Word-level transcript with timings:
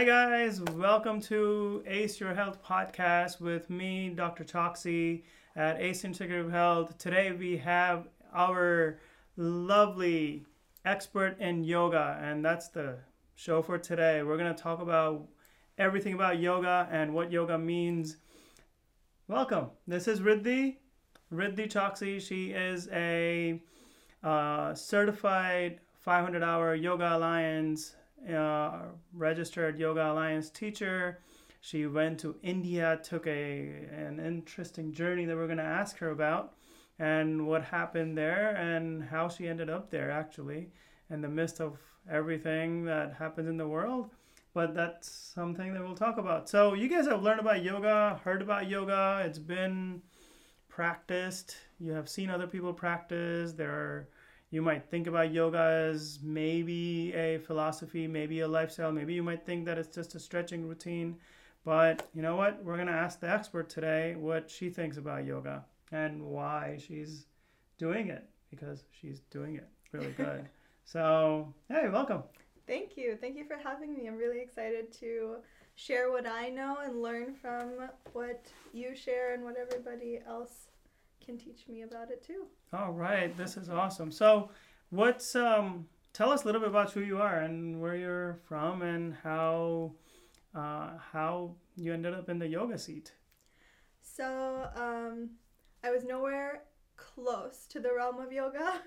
Hi, 0.00 0.06
guys. 0.06 0.62
Welcome 0.62 1.20
to 1.24 1.84
Ace 1.86 2.20
Your 2.20 2.32
Health 2.32 2.64
podcast 2.64 3.38
with 3.38 3.68
me, 3.68 4.08
Dr. 4.08 4.44
Choksi 4.44 5.24
at 5.54 5.78
Ace 5.78 6.04
Integrative 6.04 6.50
Health. 6.50 6.96
Today, 6.96 7.32
we 7.32 7.58
have 7.58 8.08
our 8.32 8.98
lovely 9.36 10.46
expert 10.86 11.38
in 11.38 11.64
yoga, 11.64 12.18
and 12.22 12.42
that's 12.42 12.68
the 12.68 12.96
show 13.34 13.60
for 13.60 13.76
today. 13.76 14.22
We're 14.22 14.38
going 14.38 14.56
to 14.56 14.62
talk 14.62 14.80
about 14.80 15.28
everything 15.76 16.14
about 16.14 16.38
yoga 16.38 16.88
and 16.90 17.12
what 17.12 17.30
yoga 17.30 17.58
means. 17.58 18.16
Welcome. 19.28 19.66
This 19.86 20.08
is 20.08 20.20
Riddhi. 20.20 20.76
Riddhi 21.30 21.70
Choksi. 21.70 22.22
She 22.22 22.52
is 22.52 22.88
a 22.90 23.60
uh, 24.24 24.72
certified 24.72 25.80
500 25.98 26.42
hour 26.42 26.74
Yoga 26.74 27.18
Alliance 27.18 27.96
uh, 28.28 28.80
registered 29.12 29.78
Yoga 29.78 30.12
Alliance 30.12 30.50
teacher. 30.50 31.20
She 31.60 31.86
went 31.86 32.20
to 32.20 32.36
India, 32.42 32.98
took 33.02 33.26
a 33.26 33.68
an 33.92 34.18
interesting 34.18 34.92
journey 34.92 35.26
that 35.26 35.36
we're 35.36 35.46
going 35.46 35.58
to 35.58 35.62
ask 35.62 35.98
her 35.98 36.10
about, 36.10 36.54
and 36.98 37.46
what 37.46 37.64
happened 37.64 38.16
there, 38.16 38.56
and 38.56 39.04
how 39.04 39.28
she 39.28 39.46
ended 39.48 39.68
up 39.68 39.90
there 39.90 40.10
actually, 40.10 40.70
in 41.10 41.20
the 41.20 41.28
midst 41.28 41.60
of 41.60 41.78
everything 42.10 42.84
that 42.84 43.14
happens 43.14 43.48
in 43.48 43.56
the 43.56 43.68
world. 43.68 44.10
But 44.52 44.74
that's 44.74 45.08
something 45.08 45.74
that 45.74 45.82
we'll 45.82 45.94
talk 45.94 46.18
about. 46.18 46.48
So 46.48 46.74
you 46.74 46.88
guys 46.88 47.06
have 47.06 47.22
learned 47.22 47.40
about 47.40 47.62
yoga, 47.62 48.20
heard 48.24 48.42
about 48.42 48.68
yoga. 48.68 49.22
It's 49.24 49.38
been 49.38 50.02
practiced. 50.68 51.56
You 51.78 51.92
have 51.92 52.08
seen 52.08 52.30
other 52.30 52.46
people 52.46 52.72
practice. 52.72 53.52
There 53.52 53.70
are 53.70 54.08
you 54.50 54.62
might 54.62 54.90
think 54.90 55.06
about 55.06 55.32
yoga 55.32 55.88
as 55.90 56.18
maybe 56.22 57.12
a 57.14 57.38
philosophy, 57.38 58.06
maybe 58.08 58.40
a 58.40 58.48
lifestyle. 58.48 58.90
Maybe 58.90 59.14
you 59.14 59.22
might 59.22 59.46
think 59.46 59.64
that 59.66 59.78
it's 59.78 59.94
just 59.94 60.14
a 60.16 60.20
stretching 60.20 60.66
routine. 60.66 61.16
But 61.64 62.08
you 62.14 62.22
know 62.22 62.36
what? 62.36 62.62
We're 62.64 62.76
going 62.76 62.88
to 62.88 62.92
ask 62.92 63.20
the 63.20 63.30
expert 63.30 63.68
today 63.68 64.16
what 64.16 64.50
she 64.50 64.70
thinks 64.70 64.96
about 64.96 65.24
yoga 65.24 65.64
and 65.92 66.22
why 66.22 66.78
she's 66.84 67.26
doing 67.78 68.08
it 68.08 68.24
because 68.50 68.84
she's 68.90 69.20
doing 69.30 69.56
it 69.56 69.68
really 69.92 70.12
good. 70.16 70.48
so, 70.84 71.54
hey, 71.68 71.88
welcome. 71.88 72.22
Thank 72.66 72.96
you. 72.96 73.16
Thank 73.20 73.36
you 73.36 73.44
for 73.44 73.56
having 73.56 73.94
me. 73.94 74.08
I'm 74.08 74.16
really 74.16 74.40
excited 74.40 74.92
to 75.00 75.36
share 75.76 76.10
what 76.10 76.26
I 76.26 76.48
know 76.48 76.78
and 76.82 77.02
learn 77.02 77.34
from 77.34 77.88
what 78.12 78.46
you 78.72 78.96
share 78.96 79.34
and 79.34 79.44
what 79.44 79.56
everybody 79.56 80.20
else 80.26 80.69
can 81.24 81.38
teach 81.38 81.68
me 81.68 81.82
about 81.82 82.10
it 82.10 82.22
too. 82.22 82.46
All 82.72 82.92
right, 82.92 83.36
this 83.36 83.56
is 83.56 83.68
awesome. 83.68 84.10
So, 84.10 84.50
what's 84.90 85.34
um 85.36 85.86
tell 86.12 86.30
us 86.30 86.42
a 86.42 86.46
little 86.46 86.60
bit 86.60 86.70
about 86.70 86.92
who 86.92 87.00
you 87.00 87.18
are 87.18 87.40
and 87.40 87.80
where 87.80 87.96
you're 87.96 88.38
from 88.48 88.82
and 88.82 89.14
how 89.22 89.92
uh, 90.54 90.90
how 91.12 91.54
you 91.76 91.92
ended 91.92 92.14
up 92.14 92.28
in 92.28 92.38
the 92.38 92.46
yoga 92.46 92.78
seat. 92.78 93.12
So, 94.02 94.68
um, 94.74 95.30
I 95.84 95.90
was 95.90 96.04
nowhere 96.04 96.62
close 96.96 97.66
to 97.70 97.80
the 97.80 97.94
realm 97.94 98.18
of 98.18 98.32
yoga. 98.32 98.80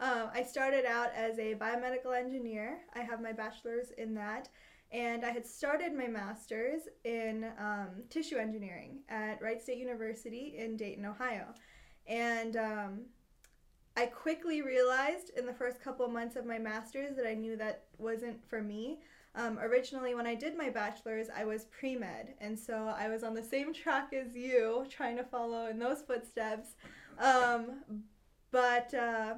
Um, 0.00 0.28
I 0.34 0.42
started 0.42 0.84
out 0.84 1.12
as 1.14 1.38
a 1.38 1.54
biomedical 1.54 2.16
engineer. 2.18 2.80
I 2.94 3.00
have 3.00 3.22
my 3.22 3.32
bachelor's 3.32 3.92
in 3.96 4.14
that. 4.14 4.48
And 4.92 5.24
I 5.24 5.30
had 5.30 5.46
started 5.46 5.92
my 5.92 6.06
master's 6.06 6.82
in 7.04 7.46
um, 7.58 8.04
tissue 8.10 8.36
engineering 8.36 9.00
at 9.08 9.42
Wright 9.42 9.60
State 9.60 9.78
University 9.78 10.54
in 10.58 10.76
Dayton, 10.76 11.04
Ohio. 11.04 11.46
And 12.06 12.56
um, 12.56 13.00
I 13.96 14.06
quickly 14.06 14.62
realized 14.62 15.30
in 15.36 15.46
the 15.46 15.52
first 15.52 15.80
couple 15.80 16.06
months 16.08 16.36
of 16.36 16.46
my 16.46 16.58
master's 16.58 17.16
that 17.16 17.26
I 17.26 17.34
knew 17.34 17.56
that 17.56 17.84
wasn't 17.98 18.42
for 18.48 18.62
me. 18.62 19.00
Um, 19.36 19.58
originally, 19.58 20.14
when 20.14 20.26
I 20.26 20.34
did 20.34 20.56
my 20.56 20.70
bachelor's, 20.70 21.28
I 21.34 21.44
was 21.44 21.64
pre 21.64 21.96
med, 21.96 22.34
and 22.40 22.58
so 22.58 22.94
I 22.96 23.08
was 23.08 23.24
on 23.24 23.34
the 23.34 23.42
same 23.42 23.74
track 23.82 24.12
as 24.12 24.36
you, 24.36 24.86
trying 24.88 25.16
to 25.16 25.24
follow 25.24 25.66
in 25.66 25.78
those 25.78 26.02
footsteps. 26.02 26.74
Um, 27.18 28.04
but 28.52 28.94
uh, 28.94 29.34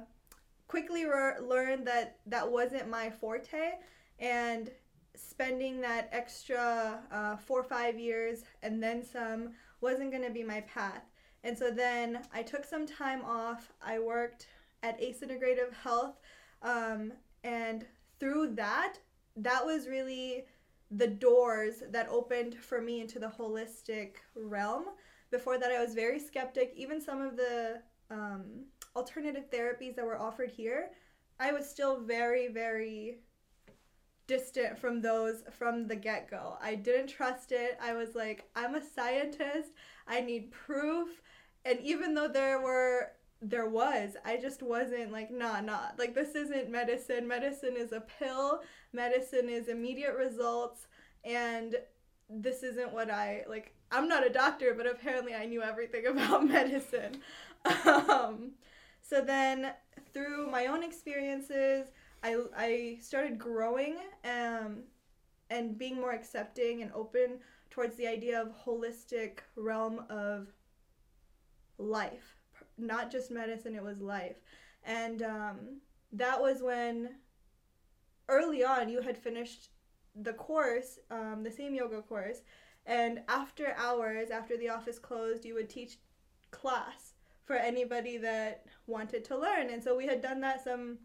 quickly 0.67 1.05
re- 1.05 1.39
learned 1.41 1.87
that 1.87 2.17
that 2.27 2.51
wasn't 2.51 2.89
my 2.89 3.09
forte, 3.09 3.71
and 4.19 4.69
spending 5.17 5.81
that 5.81 6.09
extra 6.11 6.99
uh, 7.11 7.35
four 7.37 7.59
or 7.59 7.63
five 7.63 7.99
years 7.99 8.43
and 8.61 8.81
then 8.81 9.03
some 9.03 9.49
wasn't 9.81 10.11
going 10.11 10.23
to 10.23 10.29
be 10.29 10.43
my 10.43 10.61
path. 10.61 11.03
And 11.43 11.57
so 11.57 11.71
then 11.71 12.19
I 12.33 12.43
took 12.43 12.65
some 12.65 12.85
time 12.85 13.23
off. 13.23 13.71
I 13.81 13.99
worked 13.99 14.47
at 14.83 15.01
Ace 15.01 15.19
Integrative 15.21 15.73
Health. 15.73 16.19
Um, 16.61 17.13
and 17.43 17.85
through 18.19 18.55
that, 18.55 18.97
that 19.37 19.65
was 19.65 19.87
really 19.87 20.45
the 20.91 21.07
doors 21.07 21.83
that 21.91 22.07
opened 22.09 22.55
for 22.55 22.81
me 22.81 23.01
into 23.01 23.19
the 23.19 23.27
holistic 23.27 24.15
realm. 24.35 24.85
Before 25.31 25.57
that, 25.57 25.71
I 25.71 25.83
was 25.83 25.93
very 25.93 26.19
skeptic. 26.19 26.73
Even 26.75 27.01
some 27.01 27.21
of 27.21 27.35
the 27.35 27.81
um, 28.09 28.65
alternative 28.95 29.49
therapies 29.51 29.95
that 29.95 30.05
were 30.05 30.19
offered 30.19 30.49
here, 30.49 30.91
I 31.39 31.51
was 31.51 31.69
still 31.69 31.99
very, 31.99 32.47
very 32.47 33.19
distant 34.27 34.77
from 34.77 35.01
those 35.01 35.43
from 35.51 35.87
the 35.87 35.95
get 35.95 36.29
go. 36.29 36.57
I 36.61 36.75
didn't 36.75 37.07
trust 37.07 37.51
it. 37.51 37.77
I 37.81 37.93
was 37.93 38.15
like, 38.15 38.49
I'm 38.55 38.75
a 38.75 38.83
scientist. 38.83 39.71
I 40.07 40.21
need 40.21 40.51
proof 40.51 41.21
and 41.67 41.79
even 41.81 42.13
though 42.13 42.27
there 42.27 42.61
were 42.61 43.11
there 43.41 43.69
was 43.69 44.15
i 44.25 44.35
just 44.35 44.63
wasn't 44.63 45.11
like 45.11 45.29
nah 45.29 45.59
nah. 45.61 45.89
Like 45.97 46.15
this 46.15 46.33
isn't 46.33 46.71
medicine. 46.71 47.27
Medicine 47.27 47.75
is 47.77 47.91
a 47.91 48.01
pill. 48.01 48.61
Medicine 48.93 49.49
is 49.49 49.67
immediate 49.67 50.15
results. 50.15 50.87
And 51.23 51.75
this 52.29 52.63
isn't 52.63 52.91
what 52.91 53.09
i 53.09 53.43
like 53.47 53.73
i'm 53.91 54.07
not 54.07 54.25
a 54.25 54.29
doctor 54.29 54.73
but 54.75 54.85
apparently 54.85 55.33
i 55.33 55.45
knew 55.45 55.61
everything 55.61 56.07
about 56.07 56.45
medicine. 56.45 57.21
Um, 57.85 58.51
so 59.01 59.21
then 59.21 59.71
through 60.13 60.49
my 60.49 60.67
own 60.67 60.83
experiences 60.83 61.87
i, 62.23 62.35
I 62.55 62.97
started 63.01 63.37
growing 63.37 63.97
um, 64.25 64.83
and 65.49 65.77
being 65.77 65.95
more 65.95 66.11
accepting 66.11 66.81
and 66.81 66.91
open 66.93 67.39
towards 67.69 67.95
the 67.95 68.07
idea 68.07 68.41
of 68.41 68.49
holistic 68.65 69.39
realm 69.55 70.03
of 70.09 70.47
life, 71.77 72.41
not 72.77 73.11
just 73.11 73.31
medicine, 73.31 73.75
it 73.75 73.83
was 73.83 74.01
life. 74.01 74.37
And 74.83 75.21
um, 75.21 75.57
that 76.13 76.41
was 76.41 76.61
when 76.61 77.09
early 78.29 78.63
on 78.63 78.89
you 78.89 79.01
had 79.01 79.17
finished 79.17 79.69
the 80.15 80.33
course, 80.33 80.99
um, 81.11 81.43
the 81.43 81.51
same 81.51 81.75
yoga 81.75 82.01
course, 82.01 82.41
and 82.85 83.19
after 83.27 83.75
hours, 83.77 84.29
after 84.29 84.57
the 84.57 84.69
office 84.69 84.97
closed, 84.97 85.43
you 85.43 85.53
would 85.55 85.69
teach 85.69 85.97
class 86.51 87.13
for 87.43 87.55
anybody 87.55 88.17
that 88.17 88.65
wanted 88.87 89.23
to 89.25 89.37
learn. 89.37 89.69
And 89.69 89.83
so 89.83 89.95
we 89.95 90.05
had 90.05 90.21
done 90.21 90.39
that 90.41 90.63
some 90.63 90.97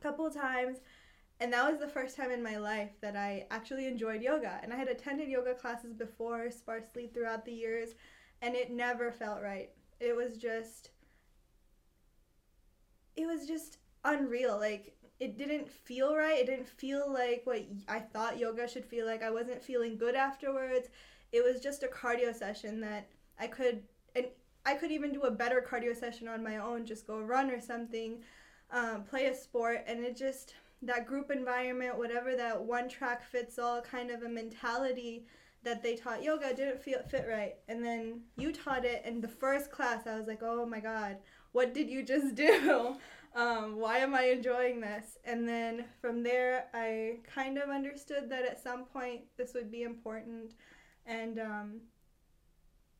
couple 0.00 0.30
times. 0.30 0.78
And 1.40 1.52
that 1.52 1.70
was 1.70 1.80
the 1.80 1.88
first 1.88 2.16
time 2.16 2.30
in 2.30 2.42
my 2.42 2.58
life 2.58 2.90
that 3.00 3.16
I 3.16 3.46
actually 3.50 3.86
enjoyed 3.86 4.20
yoga. 4.20 4.60
And 4.62 4.74
I 4.74 4.76
had 4.76 4.88
attended 4.88 5.28
yoga 5.28 5.54
classes 5.54 5.94
before, 5.94 6.50
sparsely 6.50 7.06
throughout 7.06 7.46
the 7.46 7.52
years, 7.52 7.90
and 8.42 8.54
it 8.54 8.70
never 8.70 9.10
felt 9.10 9.42
right 9.42 9.70
it 10.00 10.16
was 10.16 10.36
just 10.36 10.90
it 13.16 13.26
was 13.26 13.46
just 13.46 13.78
unreal 14.04 14.58
like 14.58 14.94
it 15.20 15.36
didn't 15.36 15.68
feel 15.68 16.16
right 16.16 16.38
it 16.38 16.46
didn't 16.46 16.66
feel 16.66 17.12
like 17.12 17.42
what 17.44 17.62
i 17.88 17.98
thought 17.98 18.38
yoga 18.38 18.66
should 18.66 18.84
feel 18.84 19.06
like 19.06 19.22
i 19.22 19.30
wasn't 19.30 19.62
feeling 19.62 19.96
good 19.96 20.14
afterwards. 20.14 20.88
It 21.32 21.44
was 21.44 21.60
just 21.60 21.84
a 21.84 21.86
cardio 21.86 22.34
session 22.34 22.80
that 22.80 23.08
i 23.38 23.46
could 23.46 23.82
and 24.16 24.26
i 24.66 24.74
could 24.74 24.90
even 24.90 25.12
do 25.12 25.22
a 25.22 25.30
better 25.30 25.64
cardio 25.66 25.94
session 25.94 26.26
on 26.26 26.42
my 26.42 26.56
own 26.56 26.86
just 26.86 27.06
go 27.06 27.20
run 27.20 27.50
or 27.50 27.60
something 27.60 28.18
um, 28.72 29.04
play 29.04 29.26
a 29.26 29.34
sport 29.34 29.84
and 29.86 30.04
it 30.04 30.16
just 30.16 30.54
that 30.82 31.06
group 31.06 31.30
environment 31.30 31.98
whatever 31.98 32.34
that 32.34 32.60
one 32.60 32.88
track 32.88 33.22
fits 33.22 33.58
all 33.58 33.80
kind 33.80 34.10
of 34.10 34.22
a 34.22 34.28
mentality 34.28 35.26
that 35.62 35.82
they 35.82 35.94
taught 35.94 36.22
yoga 36.22 36.54
didn't 36.54 36.82
feel 36.82 37.02
fit 37.08 37.26
right. 37.28 37.54
And 37.68 37.84
then 37.84 38.22
you 38.36 38.52
taught 38.52 38.84
it 38.84 39.02
in 39.04 39.20
the 39.20 39.28
first 39.28 39.70
class. 39.70 40.06
I 40.06 40.18
was 40.18 40.26
like 40.26 40.42
oh 40.42 40.66
my 40.66 40.80
god 40.80 41.18
what 41.52 41.74
did 41.74 41.90
you 41.90 42.02
just 42.02 42.34
do? 42.46 42.96
Um, 43.34 43.76
why 43.76 43.98
am 43.98 44.14
i 44.14 44.24
enjoying 44.24 44.80
this? 44.80 45.18
And 45.24 45.48
then 45.48 45.84
from 46.00 46.22
there 46.22 46.66
i 46.74 47.18
kind 47.32 47.58
of 47.58 47.68
understood 47.68 48.28
that 48.30 48.44
at 48.44 48.62
some 48.62 48.84
point 48.84 49.22
this 49.36 49.54
would 49.54 49.70
be 49.70 49.82
important. 49.82 50.54
And 51.06 51.38
um, 51.38 51.80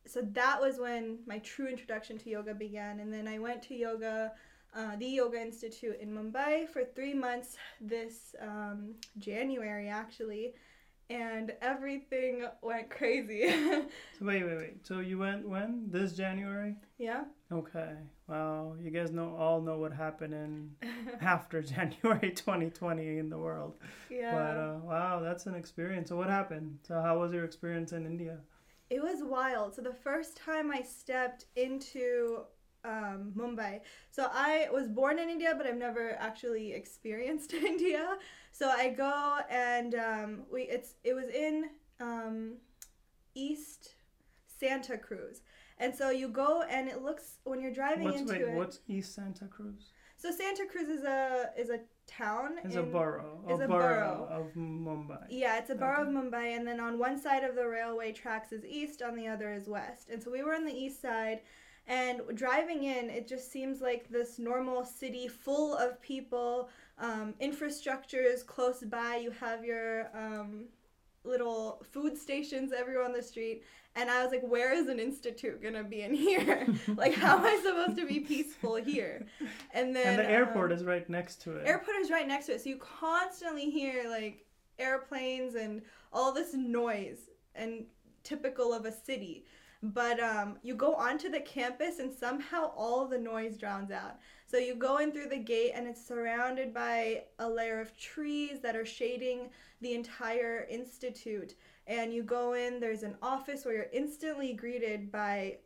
so 0.07 0.23
that 0.33 0.61
was 0.61 0.79
when 0.79 1.19
my 1.27 1.39
true 1.39 1.69
introduction 1.69 2.19
to 2.19 2.31
yoga 2.31 2.55
began. 2.55 3.01
And 3.01 3.13
then 3.13 3.27
i 3.27 3.39
went 3.39 3.63
to 3.63 3.75
yoga 3.75 4.33
uh, 4.73 4.95
the 4.97 5.07
Yoga 5.07 5.41
Institute 5.41 5.99
in 6.01 6.13
Mumbai 6.13 6.69
for 6.69 6.85
three 6.85 7.15
months 7.15 7.57
this 7.81 8.37
um, 8.41 8.95
January, 9.19 9.89
actually 9.89 10.55
and 11.11 11.53
everything 11.61 12.45
went 12.63 12.89
crazy. 12.89 13.49
so 13.51 14.25
wait, 14.25 14.45
wait, 14.45 14.57
wait. 14.57 14.87
So 14.87 15.01
you 15.01 15.19
went 15.19 15.47
when? 15.47 15.91
This 15.91 16.13
January? 16.13 16.77
Yeah. 16.99 17.25
Okay. 17.53 17.95
Wow. 18.29 18.77
You 18.81 18.91
guys 18.91 19.11
know 19.11 19.35
all 19.37 19.61
know 19.61 19.79
what 19.79 19.93
happened 19.93 20.33
in 20.35 20.71
after 21.21 21.61
January 21.75 22.31
2020 22.31 23.19
in 23.19 23.29
the 23.29 23.39
world. 23.39 23.75
yeah. 24.09 24.33
But 24.33 24.57
uh, 24.57 24.79
wow, 24.85 25.21
that's 25.21 25.47
an 25.47 25.57
experience. 25.57 26.09
So 26.09 26.17
what 26.17 26.31
happened? 26.31 26.79
So 26.87 27.01
how 27.03 27.19
was 27.19 27.33
your 27.33 27.45
experience 27.45 27.93
in 27.93 28.07
India? 28.07 28.39
It 28.89 29.03
was 29.03 29.23
wild. 29.23 29.75
So 29.75 29.83
the 29.83 29.93
first 29.93 30.37
time 30.37 30.71
I 30.71 30.83
stepped 30.83 31.47
into 31.57 32.43
um, 32.85 33.33
Mumbai, 33.37 33.81
so 34.11 34.27
I 34.33 34.69
was 34.73 34.89
born 34.89 35.19
in 35.19 35.29
India, 35.29 35.55
but 35.57 35.67
I've 35.67 35.77
never 35.77 36.17
actually 36.19 36.73
experienced 36.73 37.53
India. 37.73 38.17
So 38.53 38.69
I 38.69 38.91
go 38.91 39.39
and 39.51 39.95
um, 39.95 40.43
we 40.53 40.63
it's 40.63 40.95
it 41.05 41.15
was 41.15 41.29
in 41.29 41.71
um, 42.01 42.55
East 43.35 43.91
Santa 44.59 44.99
Cruz, 44.99 45.43
and 45.79 45.95
so 45.95 46.11
you 46.11 46.29
go 46.29 46.63
and 46.63 46.89
it 46.89 47.03
looks 47.03 47.39
when 47.45 47.61
you're 47.61 47.73
driving 47.73 48.05
What's 48.05 48.21
into 48.21 48.33
wait, 48.33 48.41
it. 48.43 48.55
what's 48.55 48.81
East 48.89 49.15
Santa 49.15 49.47
Cruz? 49.47 49.93
So 50.17 50.31
Santa 50.31 50.67
Cruz 50.67 50.89
is 50.89 51.05
a 51.05 51.51
is 51.57 51.71
a 51.71 51.81
town. 52.07 52.57
It's 52.65 52.77
a 52.77 52.83
borough. 52.83 53.43
is 53.49 53.61
a 53.61 53.65
a 53.65 53.69
borough, 53.69 54.27
borough. 54.29 54.47
of 54.49 54.55
Mumbai. 54.55 55.27
Yeah, 55.31 55.59
it's 55.59 55.71
a 55.71 55.75
borough 55.75 56.03
of 56.03 56.09
Mumbai, 56.09 56.57
and 56.57 56.67
then 56.67 56.81
on 56.81 56.99
one 56.99 57.19
side 57.21 57.45
of 57.45 57.55
the 57.55 57.67
railway 57.67 58.13
tracks 58.13 58.53
is 58.53 58.65
east, 58.65 59.01
on 59.01 59.15
the 59.17 59.27
other 59.29 59.53
is 59.53 59.69
west. 59.69 60.11
And 60.11 60.23
so 60.23 60.31
we 60.31 60.43
were 60.43 60.55
on 60.55 60.65
the 60.67 60.75
east 60.75 61.01
side, 61.01 61.41
and 61.87 62.21
driving 62.35 62.85
in, 62.85 63.11
it 63.11 63.27
just 63.27 63.51
seems 63.51 63.81
like 63.81 64.09
this 64.09 64.39
normal 64.39 64.85
city 64.85 65.29
full 65.29 65.75
of 65.75 66.01
people. 66.01 66.69
Um, 66.99 67.35
infrastructure 67.41 68.23
is 68.23 68.43
close 68.43 68.81
by. 68.81 69.17
You 69.17 69.31
have 69.33 69.65
your 69.65 70.09
um, 70.15 70.67
little 71.25 71.83
food 71.91 72.17
stations 72.17 72.73
everywhere 72.73 73.05
on 73.05 73.13
the 73.13 73.23
street. 73.23 73.65
And 73.97 74.09
I 74.09 74.23
was 74.23 74.31
like, 74.31 74.43
where 74.43 74.73
is 74.73 74.89
an 74.89 75.01
institute 75.01 75.61
gonna 75.63 75.83
be 75.83 76.03
in 76.03 76.15
here? 76.15 76.67
like, 76.97 77.15
how 77.15 77.39
am 77.39 77.45
I 77.45 77.61
supposed 77.63 77.99
to 77.99 78.07
be 78.07 78.21
peaceful 78.21 78.77
here? 78.77 79.27
And 79.75 79.95
then 79.95 80.07
and 80.07 80.19
the 80.19 80.31
airport 80.31 80.71
um, 80.71 80.79
is 80.79 80.85
right 80.85 81.09
next 81.11 81.43
to 81.43 81.57
it. 81.57 81.67
airport 81.67 81.97
is 81.97 82.11
right 82.11 82.29
next 82.29 82.47
to 82.47 82.55
it 82.55 82.63
so 82.63 82.69
you 82.69 82.77
constantly 82.77 83.69
hear 83.69 84.09
like 84.09 84.45
airplanes 84.79 85.57
and 85.57 85.83
all 86.13 86.33
this 86.33 86.55
noise 86.55 87.31
and 87.55 87.85
typical 88.23 88.73
of 88.73 88.85
a 88.85 88.93
city 88.93 89.45
but 89.83 90.21
um, 90.21 90.59
you 90.63 90.75
go 90.75 90.95
onto 90.95 91.31
the 91.31 91.41
campus 91.41 92.01
and 92.01 92.13
somehow 92.13 92.71
all 92.77 93.07
the 93.07 93.19
noise 93.19 93.57
drowns 93.57 93.91
out. 93.91 94.19
So 94.47 94.59
you 94.59 94.75
go 94.75 94.99
in 94.99 95.11
through 95.11 95.29
the 95.29 95.39
gate 95.39 95.73
and 95.75 95.87
it's 95.87 96.07
surrounded 96.07 96.75
by 96.75 97.25
a 97.39 97.49
layer 97.49 97.81
of 97.81 97.97
trees 97.97 98.61
that 98.61 98.77
are 98.77 98.85
shading 98.85 99.51
the 99.81 99.95
entire 99.95 100.67
institute. 100.69 101.55
And 101.87 102.13
you 102.13 102.23
go 102.23 102.53
in 102.53 102.79
there's 102.79 103.05
an 103.05 103.17
office 103.23 103.65
where 103.65 103.75
you're 103.75 103.87
instantly 103.93 104.53
greeted 104.53 105.11
by 105.11 105.59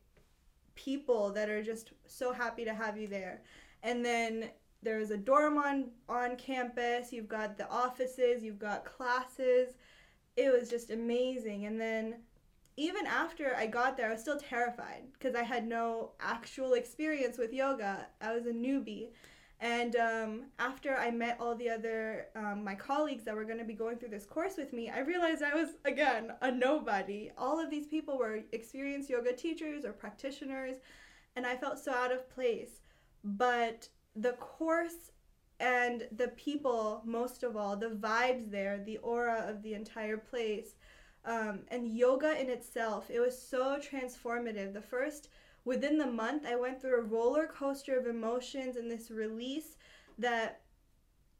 people 0.76 1.32
that 1.32 1.48
are 1.48 1.62
just 1.62 1.92
so 2.06 2.32
happy 2.32 2.64
to 2.64 2.74
have 2.74 2.96
you 2.96 3.08
there. 3.08 3.42
And 3.82 4.04
then 4.04 4.50
there's 4.82 5.10
a 5.10 5.16
dorm 5.16 5.58
on 5.58 5.86
on 6.08 6.36
campus 6.36 7.12
you've 7.12 7.28
got 7.28 7.56
the 7.56 7.68
offices 7.68 8.44
you've 8.44 8.58
got 8.60 8.84
classes. 8.84 9.74
It 10.36 10.52
was 10.52 10.68
just 10.70 10.90
amazing. 10.90 11.66
And 11.66 11.80
then 11.80 12.16
even 12.76 13.06
after 13.06 13.54
i 13.56 13.66
got 13.66 13.96
there 13.96 14.08
i 14.08 14.12
was 14.12 14.20
still 14.20 14.38
terrified 14.38 15.02
because 15.12 15.34
i 15.34 15.42
had 15.42 15.66
no 15.66 16.10
actual 16.20 16.74
experience 16.74 17.38
with 17.38 17.52
yoga. 17.52 18.06
I 18.20 18.32
was 18.34 18.46
a 18.46 18.52
newbie. 18.52 19.08
And 19.60 19.96
um, 19.96 20.42
after 20.58 20.96
i 20.96 21.10
met 21.10 21.36
all 21.40 21.54
the 21.54 21.70
other 21.70 22.26
um, 22.34 22.64
my 22.64 22.74
colleagues 22.74 23.24
that 23.24 23.34
were 23.34 23.44
going 23.44 23.58
to 23.58 23.64
be 23.64 23.74
going 23.74 23.98
through 23.98 24.10
this 24.10 24.26
course 24.26 24.56
with 24.56 24.72
me 24.72 24.90
i 24.90 25.00
realized 25.00 25.42
i 25.42 25.54
was 25.54 25.70
again 25.84 26.32
a 26.42 26.50
nobody. 26.50 27.30
All 27.38 27.60
of 27.60 27.70
these 27.70 27.86
people 27.86 28.18
were 28.18 28.40
experienced 28.52 29.08
yoga 29.08 29.32
teachers 29.32 29.84
or 29.84 29.92
practitioners 29.92 30.76
and 31.36 31.46
i 31.46 31.56
felt 31.56 31.78
so 31.78 31.92
out 31.92 32.12
of 32.12 32.28
place. 32.28 32.80
But 33.22 33.88
the 34.16 34.32
course 34.32 35.12
and 35.60 36.08
the 36.16 36.28
people 36.28 37.02
most 37.04 37.42
of 37.42 37.56
all 37.56 37.76
the 37.76 37.90
vibes 37.90 38.50
there 38.50 38.78
the 38.78 38.98
aura 38.98 39.46
of 39.48 39.62
the 39.62 39.74
entire 39.74 40.16
place 40.16 40.74
um, 41.24 41.60
and 41.68 41.96
yoga 41.96 42.40
in 42.40 42.48
itself 42.48 43.10
it 43.10 43.20
was 43.20 43.40
so 43.40 43.78
transformative 43.78 44.72
the 44.72 44.80
first 44.80 45.28
within 45.64 45.98
the 45.98 46.06
month 46.06 46.44
i 46.46 46.54
went 46.56 46.80
through 46.80 46.98
a 46.98 47.02
roller 47.02 47.46
coaster 47.46 47.98
of 47.98 48.06
emotions 48.06 48.76
and 48.76 48.90
this 48.90 49.10
release 49.10 49.76
that 50.18 50.60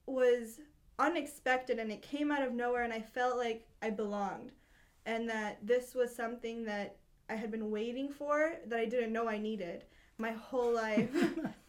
was 0.06 0.60
unexpected 0.98 1.78
and 1.78 1.90
it 1.90 2.02
came 2.02 2.31
out 2.31 2.42
of 2.42 2.52
nowhere 2.52 2.84
and 2.84 2.92
i 2.92 3.00
felt 3.00 3.36
like 3.36 3.66
i 3.82 3.90
belonged 3.90 4.52
and 5.06 5.28
that 5.28 5.58
this 5.62 5.94
was 5.94 6.14
something 6.14 6.64
that 6.64 6.96
i 7.28 7.34
had 7.34 7.50
been 7.50 7.70
waiting 7.70 8.08
for 8.08 8.54
that 8.66 8.78
i 8.78 8.84
didn't 8.84 9.12
know 9.12 9.28
i 9.28 9.38
needed 9.38 9.84
my 10.19 10.30
whole 10.30 10.72
life 10.72 11.10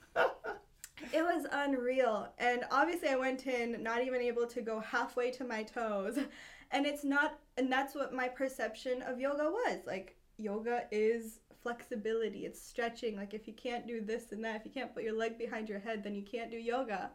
it 1.14 1.24
was 1.24 1.46
unreal. 1.52 2.28
And 2.38 2.64
obviously, 2.72 3.10
I 3.10 3.16
went 3.16 3.48
in 3.48 3.82
not 3.84 4.04
even 4.04 4.22
able 4.22 4.48
to 4.48 4.62
go 4.62 4.80
halfway 4.80 5.32
to 5.32 5.44
my 5.44 5.64
toes. 5.64 6.18
And 6.72 6.86
it's 6.86 7.04
not, 7.04 7.40
and 7.58 7.72
that's 7.72 7.96
what 7.96 8.14
my 8.14 8.28
perception 8.28 9.02
of 9.04 9.20
yoga 9.20 9.46
was. 9.46 9.80
Like, 9.86 10.16
yoga 10.38 10.84
is 10.92 11.40
flexibility, 11.62 12.46
it's 12.46 12.62
stretching. 12.62 13.16
Like, 13.16 13.34
if 13.34 13.48
you 13.48 13.54
can't 13.54 13.88
do 13.88 14.02
this 14.02 14.32
and 14.32 14.44
that, 14.44 14.58
if 14.58 14.66
you 14.66 14.72
can't 14.72 14.94
put 14.94 15.04
your 15.04 15.18
leg 15.18 15.38
behind 15.38 15.70
your 15.70 15.80
head, 15.80 16.04
then 16.04 16.14
you 16.16 16.24
can't 16.24 16.52
do 16.52 16.58
yoga. 16.58 17.10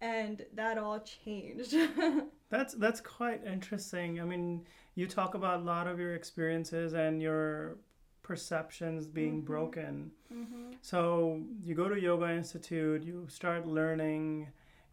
And 0.00 0.44
that 0.54 0.78
all 0.78 1.00
changed. 1.00 1.74
That's 2.50 2.72
that's 2.74 3.00
quite 3.00 3.44
interesting. 3.44 4.20
I 4.20 4.24
mean, 4.24 4.64
you 4.94 5.06
talk 5.06 5.34
about 5.34 5.60
a 5.60 5.62
lot 5.64 5.86
of 5.86 5.98
your 6.00 6.14
experiences 6.14 6.94
and 6.94 7.20
your 7.20 7.76
perceptions 8.22 9.06
being 9.06 9.42
Mhm. 9.42 9.46
broken. 9.46 10.10
mm-hmm. 10.32 10.72
So 10.80 11.42
you 11.62 11.74
go 11.74 11.88
to 11.88 12.00
yoga 12.00 12.30
institute, 12.30 13.02
you 13.02 13.26
start 13.28 13.66
learning 13.66 14.48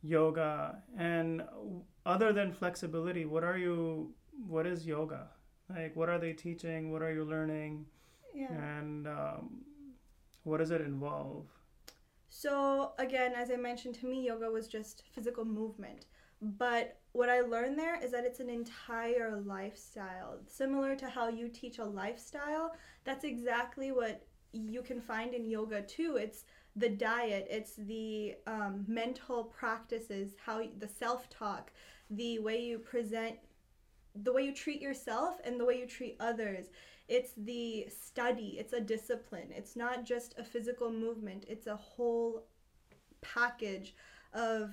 yoga, 0.06 0.78
and 0.98 1.44
other 2.06 2.32
than 2.32 2.54
flexibility, 2.54 3.26
what 3.26 3.44
are 3.44 3.58
you? 3.58 4.14
What 4.48 4.68
is 4.68 4.86
yoga? 4.86 5.28
Like, 5.70 5.96
what 5.96 6.10
are 6.10 6.20
they 6.20 6.34
teaching? 6.34 6.92
What 6.92 7.02
are 7.02 7.12
you 7.12 7.24
learning? 7.24 7.86
Yeah. 8.34 8.52
And 8.52 9.08
um, 9.08 9.62
what 10.44 10.58
does 10.58 10.72
it 10.72 10.82
involve? 10.82 11.46
So, 12.30 12.92
again, 13.00 13.34
as 13.36 13.50
I 13.50 13.56
mentioned, 13.56 13.96
to 13.96 14.06
me, 14.06 14.26
yoga 14.26 14.52
was 14.52 14.68
just 14.68 15.04
physical 15.14 15.46
movement. 15.46 16.06
But 16.42 16.98
what 17.14 17.30
I 17.30 17.42
learned 17.42 17.80
there 17.80 17.98
is 18.04 18.12
that 18.12 18.26
it's 18.26 18.42
an 18.42 18.50
entire 18.50 19.42
lifestyle. 19.46 20.40
Similar 20.48 20.96
to 20.98 21.08
how 21.08 21.30
you 21.30 21.48
teach 21.48 21.80
a 21.80 21.86
lifestyle, 21.86 22.76
that's 23.06 23.24
exactly 23.24 23.92
what 23.92 24.28
you 24.52 24.82
can 24.82 25.02
find 25.02 25.34
in 25.34 25.46
yoga 25.46 25.82
too. 25.82 26.18
It's 26.18 26.44
the 26.76 26.90
diet, 26.90 27.48
it's 27.50 27.76
the 27.76 28.36
um, 28.48 28.84
mental 28.88 29.46
practices, 29.46 30.34
how 30.46 30.62
the 30.80 30.88
self 30.88 31.30
talk, 31.30 31.72
the 32.10 32.40
way 32.40 32.62
you 32.62 32.80
present, 32.80 33.36
the 34.24 34.32
way 34.32 34.44
you 34.44 34.54
treat 34.54 34.82
yourself, 34.82 35.36
and 35.44 35.60
the 35.60 35.66
way 35.66 35.80
you 35.80 35.88
treat 35.88 36.18
others. 36.20 36.68
It's 37.08 37.32
the 37.38 37.88
study, 37.90 38.56
it's 38.60 38.74
a 38.74 38.82
discipline. 38.82 39.50
It's 39.52 39.76
not 39.76 40.06
just 40.06 40.36
a 40.38 40.44
physical 40.44 40.92
movement, 40.92 41.46
it's 41.48 41.68
a 41.68 41.76
whole 41.76 42.44
package 43.22 43.96
of 44.34 44.72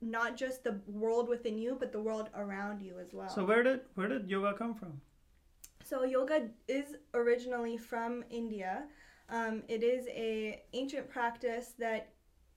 not 0.00 0.36
just 0.36 0.64
the 0.64 0.80
world 0.86 1.28
within 1.28 1.58
you, 1.58 1.76
but 1.78 1.92
the 1.92 2.00
world 2.00 2.30
around 2.34 2.80
you 2.82 2.98
as 2.98 3.12
well. 3.12 3.28
So 3.28 3.44
where 3.44 3.62
did 3.62 3.80
where 3.94 4.08
did 4.08 4.28
yoga 4.28 4.54
come 4.56 4.74
from? 4.74 5.00
So 5.82 6.04
yoga 6.04 6.48
is 6.68 6.96
originally 7.12 7.76
from 7.76 8.24
India. 8.30 8.84
Um, 9.34 9.64
it 9.66 9.82
is 9.82 10.06
a 10.06 10.62
ancient 10.74 11.10
practice 11.10 11.74
that 11.80 12.10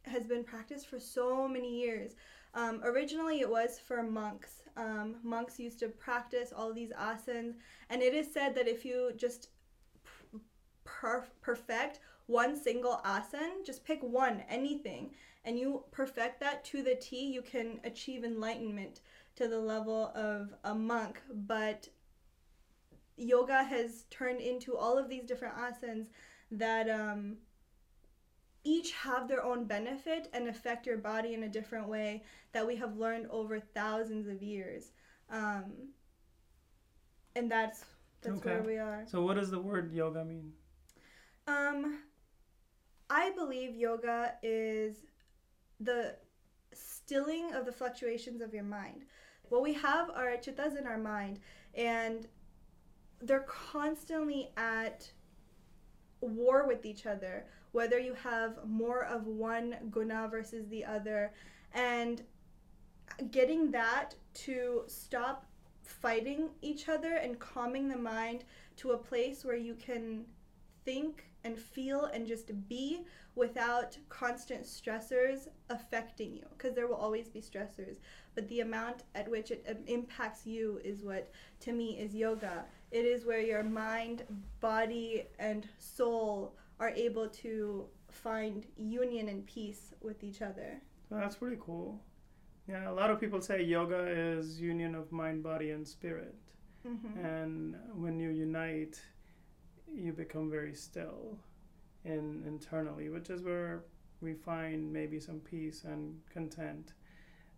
has 0.04 0.26
been 0.26 0.44
practiced 0.44 0.86
for 0.86 1.00
so 1.00 1.48
many 1.48 1.76
years. 1.82 2.12
Um, 2.54 2.82
originally, 2.84 3.40
it 3.40 3.50
was 3.50 3.80
for 3.80 4.04
monks. 4.04 4.62
Um, 4.78 5.16
monks 5.24 5.60
used 5.60 5.80
to 5.80 5.88
practice 5.88 6.54
all 6.56 6.72
these 6.72 6.92
asanas, 6.92 7.56
and 7.90 8.04
it 8.04 8.14
is 8.14 8.32
said 8.32 8.54
that 8.54 8.68
if 8.68 8.86
you 8.86 9.12
just 9.18 9.50
per- 10.86 11.26
perfect 11.42 12.00
one 12.28 12.56
single 12.56 13.02
asana, 13.04 13.66
just 13.66 13.84
pick 13.84 14.00
one, 14.04 14.44
anything, 14.48 15.10
and 15.46 15.58
you 15.58 15.84
perfect 15.90 16.40
that 16.42 16.64
to 16.66 16.84
the 16.84 16.94
T, 16.94 17.26
you 17.26 17.42
can 17.42 17.80
achieve 17.86 18.24
enlightenment 18.24 19.02
to 19.36 19.48
the 19.48 19.60
level 19.60 20.12
of 20.14 20.54
a 20.64 20.76
monk. 20.76 21.22
But 21.34 21.90
yoga 23.16 23.64
has 23.64 24.06
turned 24.12 24.42
into 24.42 24.78
all 24.78 24.96
of 24.96 25.10
these 25.10 25.26
different 25.26 25.56
asanas 25.56 26.06
that 26.52 26.90
um, 26.90 27.38
each 28.64 28.92
have 28.92 29.28
their 29.28 29.44
own 29.44 29.66
benefit 29.66 30.30
and 30.34 30.48
affect 30.48 30.86
your 30.86 30.98
body 30.98 31.34
in 31.34 31.44
a 31.44 31.50
different 31.50 31.88
way 31.88 32.24
that 32.52 32.66
we 32.66 32.76
have 32.76 32.98
learned 32.98 33.28
over 33.30 33.60
thousands 33.60 34.28
of 34.28 34.42
years. 34.42 34.92
Um, 35.30 35.90
and 37.36 37.52
that's 37.52 37.86
that's 38.22 38.44
where 38.44 38.64
we 38.64 38.78
are. 38.78 39.04
So 39.08 39.22
what 39.22 39.36
does 39.36 39.52
the 39.52 39.60
word 39.60 39.94
yoga 39.94 40.26
mean? 40.26 40.52
Um, 41.48 42.00
I 43.10 43.32
believe 43.32 43.76
yoga 43.76 44.34
is 44.44 44.98
the 45.80 46.16
stilling 46.74 47.54
of 47.54 47.66
the 47.66 47.72
fluctuations 47.72 48.42
of 48.42 48.54
your 48.54 48.64
mind. 48.64 49.06
What 49.50 49.62
we 49.62 49.74
have 49.74 50.10
are 50.10 50.32
chittas 50.38 50.78
in 50.78 50.86
our 50.88 50.98
mind, 50.98 51.40
and 51.74 52.28
they're 53.22 53.48
constantly 53.48 54.50
at 54.58 55.10
war 56.22 56.68
with 56.68 56.86
each 56.86 57.06
other. 57.06 57.46
whether 57.74 58.00
you 58.00 58.14
have 58.14 58.58
more 58.66 59.04
of 59.04 59.28
one 59.28 59.76
guna 59.92 60.28
versus 60.32 60.68
the 60.70 60.84
other, 60.84 61.32
and 61.74 62.24
getting 63.30 63.70
that 63.72 64.16
to 64.34 64.84
stop 64.88 65.46
fighting 65.84 66.50
each 66.62 66.90
other 66.90 67.16
and 67.16 67.40
calming 67.40 67.88
the 67.88 67.98
mind 67.98 68.44
to 68.76 68.92
a 68.92 68.98
place 68.98 69.46
where 69.46 69.56
you 69.56 69.76
can 69.76 70.26
think 70.86 71.26
and 71.44 71.58
feel 71.58 72.06
and 72.06 72.28
just 72.28 72.52
be 72.68 73.02
without 73.36 73.98
constant 74.10 74.64
stressors 74.64 75.48
affecting 75.70 76.34
you 76.34 76.46
because 76.58 76.74
there 76.74 76.88
will 76.88 76.96
always 76.96 77.30
be 77.30 77.40
stressors 77.40 77.98
but 78.36 78.48
the 78.50 78.62
amount 78.62 79.04
at 79.16 79.30
which 79.30 79.52
it 79.52 79.66
um, 79.70 79.78
impacts 79.88 80.46
you 80.46 80.80
is 80.84 81.04
what 81.04 81.32
to 81.60 81.72
me 81.72 81.98
is 81.98 82.14
yoga 82.16 82.66
it 82.92 83.06
is 83.06 83.26
where 83.26 83.42
your 83.42 83.64
mind 83.64 84.24
body 84.60 85.24
and 85.40 85.68
soul 85.78 86.56
are 86.80 86.90
able 86.90 87.28
to 87.28 87.86
find 88.12 88.66
union 88.78 89.28
and 89.30 89.46
peace 89.46 89.94
with 90.02 90.24
each 90.24 90.42
other 90.42 90.82
that's 91.10 91.36
pretty 91.36 91.58
cool 91.60 92.00
yeah 92.68 92.90
a 92.90 92.94
lot 92.94 93.10
of 93.10 93.20
people 93.20 93.42
say 93.42 93.62
yoga 93.62 94.06
is 94.08 94.60
union 94.60 94.96
of 94.96 95.12
mind 95.12 95.44
body 95.44 95.72
and 95.72 95.88
spirit 95.88 96.36
mm-hmm. 96.88 97.26
and 97.26 97.76
when 97.94 98.20
you 98.20 98.30
unite 98.30 99.00
you 99.94 100.14
become 100.14 100.50
very 100.50 100.74
still 100.74 101.38
in 102.06 102.44
internally, 102.48 103.10
which 103.10 103.30
is 103.30 103.42
where 103.42 103.84
we 104.22 104.34
find 104.34 104.92
maybe 104.92 105.20
some 105.20 105.40
peace 105.40 105.84
and 105.84 106.20
content, 106.34 106.94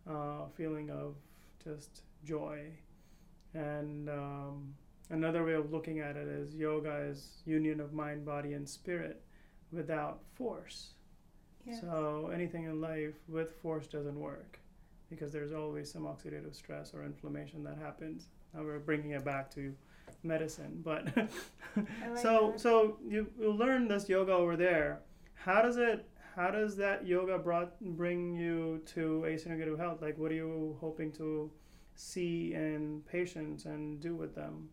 uh, 0.10 0.48
feeling 0.56 0.90
of 0.90 1.16
just 1.64 2.02
joy. 2.24 2.66
And 3.54 4.10
um, 4.10 4.74
another 5.10 5.44
way 5.46 5.54
of 5.54 5.72
looking 5.72 6.00
at 6.00 6.16
it 6.16 6.28
is 6.28 6.56
yoga 6.56 7.08
is 7.10 7.42
union 7.46 7.80
of 7.80 7.94
mind, 7.94 8.26
body, 8.26 8.54
and 8.54 8.68
spirit 8.68 9.22
without 9.72 10.20
force. 10.36 10.94
Yes. 11.66 11.82
So 11.82 12.32
anything 12.34 12.66
in 12.66 12.82
life 12.82 13.16
with 13.28 13.54
force 13.62 13.88
doesn't 13.88 14.20
work 14.20 14.60
because 15.10 15.32
there's 15.32 15.54
always 15.54 15.92
some 15.92 16.04
oxidative 16.04 16.56
stress 16.56 16.94
or 16.94 17.04
inflammation 17.04 17.64
that 17.64 17.78
happens. 17.78 18.28
Now 18.54 18.64
we're 18.64 18.80
bringing 18.80 19.12
it 19.12 19.26
back 19.26 19.52
to 19.56 19.74
medicine. 20.24 20.82
But 20.84 21.16
like 21.76 22.18
so 22.18 22.52
that. 22.52 22.60
so 22.60 22.98
you 23.08 23.28
you 23.40 23.52
learn 23.52 23.88
this 23.88 24.10
yoga 24.10 24.34
over 24.34 24.56
there. 24.56 25.02
How 25.34 25.62
does 25.62 25.78
it? 25.78 26.06
How 26.36 26.52
does 26.52 26.78
that 26.78 27.06
yoga 27.06 27.38
brought 27.38 27.80
bring 27.82 28.34
you 28.36 28.82
to 28.94 29.26
Integrative 29.28 29.78
Health? 29.78 30.02
Like, 30.02 30.18
what 30.18 30.32
are 30.32 30.36
you 30.36 30.78
hoping 30.80 31.12
to 31.14 31.52
see 31.96 32.54
in 32.54 33.02
patients 33.12 33.66
and 33.66 34.00
do 34.00 34.16
with 34.16 34.36
them? 34.36 34.70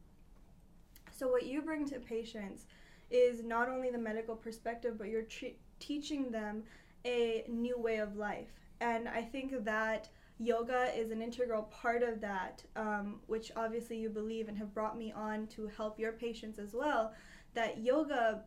So 1.16 1.28
what 1.28 1.46
you 1.46 1.62
bring 1.62 1.86
to 1.86 1.98
patients 1.98 2.66
is 3.10 3.42
not 3.42 3.68
only 3.68 3.90
the 3.90 3.98
medical 3.98 4.36
perspective, 4.36 4.98
but 4.98 5.08
you're 5.08 5.22
tre- 5.22 5.56
teaching 5.78 6.30
them 6.30 6.62
a 7.04 7.44
new 7.48 7.78
way 7.78 7.98
of 7.98 8.16
life. 8.16 8.52
And 8.80 9.08
I 9.08 9.22
think 9.22 9.64
that 9.64 10.08
yoga 10.38 10.92
is 10.94 11.10
an 11.10 11.22
integral 11.22 11.62
part 11.64 12.02
of 12.02 12.20
that, 12.20 12.62
um, 12.74 13.20
which 13.26 13.50
obviously 13.56 13.96
you 13.96 14.10
believe 14.10 14.48
and 14.48 14.58
have 14.58 14.74
brought 14.74 14.98
me 14.98 15.12
on 15.12 15.46
to 15.48 15.66
help 15.68 15.98
your 15.98 16.12
patients 16.12 16.58
as 16.58 16.74
well. 16.74 17.14
That 17.54 17.78
yoga, 17.78 18.42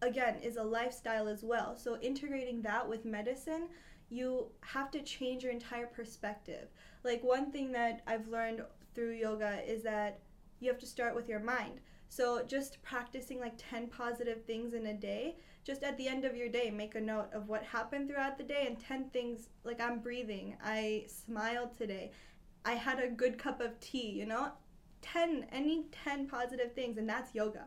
again, 0.00 0.36
is 0.42 0.56
a 0.56 0.64
lifestyle 0.64 1.28
as 1.28 1.44
well. 1.44 1.76
So 1.76 1.98
integrating 2.00 2.62
that 2.62 2.88
with 2.88 3.04
medicine, 3.04 3.68
you 4.08 4.48
have 4.60 4.90
to 4.90 5.02
change 5.02 5.44
your 5.44 5.52
entire 5.52 5.86
perspective. 5.86 6.68
Like 7.04 7.22
one 7.22 7.52
thing 7.52 7.70
that 7.72 8.02
I've 8.06 8.26
learned 8.26 8.62
through 8.94 9.12
yoga 9.12 9.62
is 9.64 9.82
that 9.84 10.18
you 10.58 10.68
have 10.68 10.80
to 10.80 10.86
start 10.86 11.14
with 11.14 11.28
your 11.28 11.40
mind. 11.40 11.80
So 12.12 12.42
just 12.46 12.82
practicing 12.82 13.40
like 13.40 13.54
10 13.56 13.86
positive 13.86 14.44
things 14.44 14.74
in 14.74 14.84
a 14.84 14.92
day 14.92 15.36
just 15.64 15.82
at 15.82 15.96
the 15.96 16.06
end 16.06 16.26
of 16.26 16.36
your 16.36 16.50
day 16.50 16.68
make 16.68 16.94
a 16.94 17.00
note 17.00 17.30
of 17.32 17.48
what 17.48 17.62
happened 17.62 18.06
throughout 18.06 18.36
the 18.36 18.44
day 18.44 18.64
and 18.66 18.78
10 18.78 19.08
things 19.14 19.48
like 19.64 19.80
i'm 19.80 20.00
breathing 20.00 20.54
i 20.62 21.06
smiled 21.06 21.74
today 21.74 22.10
i 22.66 22.72
had 22.72 22.98
a 22.98 23.08
good 23.08 23.38
cup 23.38 23.62
of 23.62 23.80
tea 23.80 24.10
you 24.10 24.26
know? 24.26 24.48
10 25.00 25.46
any 25.52 25.86
10 26.04 26.28
positive 26.28 26.74
things 26.74 26.98
and 26.98 27.08
that's 27.08 27.34
yoga. 27.34 27.64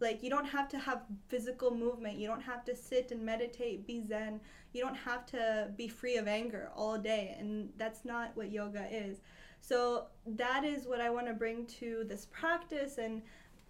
Like 0.00 0.22
you 0.22 0.30
don't 0.30 0.46
have 0.46 0.68
to 0.70 0.78
have 0.78 1.02
physical 1.28 1.70
movement 1.70 2.16
you 2.16 2.26
don't 2.26 2.40
have 2.40 2.64
to 2.64 2.74
sit 2.74 3.12
and 3.12 3.22
meditate 3.22 3.86
be 3.86 4.02
zen 4.08 4.40
you 4.72 4.82
don't 4.82 4.96
have 4.96 5.26
to 5.26 5.68
be 5.76 5.88
free 5.88 6.16
of 6.16 6.26
anger 6.26 6.70
all 6.74 6.96
day 6.96 7.36
and 7.38 7.68
that's 7.76 8.06
not 8.06 8.30
what 8.34 8.50
yoga 8.50 8.88
is. 8.90 9.18
So 9.60 10.06
that 10.26 10.64
is 10.64 10.86
what 10.86 11.02
i 11.02 11.10
want 11.10 11.26
to 11.26 11.34
bring 11.34 11.66
to 11.80 12.04
this 12.08 12.26
practice 12.32 12.96
and 12.96 13.20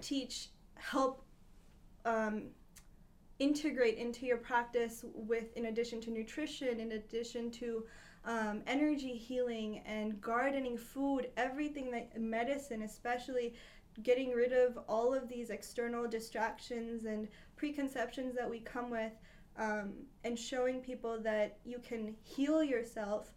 teach 0.00 0.48
help 0.76 1.24
um, 2.04 2.44
integrate 3.38 3.98
into 3.98 4.26
your 4.26 4.36
practice 4.36 5.04
with 5.14 5.56
in 5.56 5.66
addition 5.66 6.00
to 6.00 6.10
nutrition 6.10 6.80
in 6.80 6.92
addition 6.92 7.50
to 7.50 7.84
um, 8.24 8.62
energy 8.66 9.16
healing 9.16 9.82
and 9.86 10.20
gardening 10.20 10.78
food 10.78 11.30
everything 11.36 11.90
that 11.90 12.18
medicine 12.20 12.82
especially 12.82 13.54
getting 14.02 14.32
rid 14.32 14.52
of 14.52 14.78
all 14.88 15.14
of 15.14 15.28
these 15.28 15.50
external 15.50 16.06
distractions 16.08 17.04
and 17.04 17.28
preconceptions 17.56 18.34
that 18.34 18.48
we 18.48 18.60
come 18.60 18.90
with 18.90 19.12
um, 19.56 19.92
and 20.24 20.38
showing 20.38 20.80
people 20.80 21.18
that 21.20 21.58
you 21.64 21.78
can 21.78 22.14
heal 22.22 22.62
yourself 22.62 23.32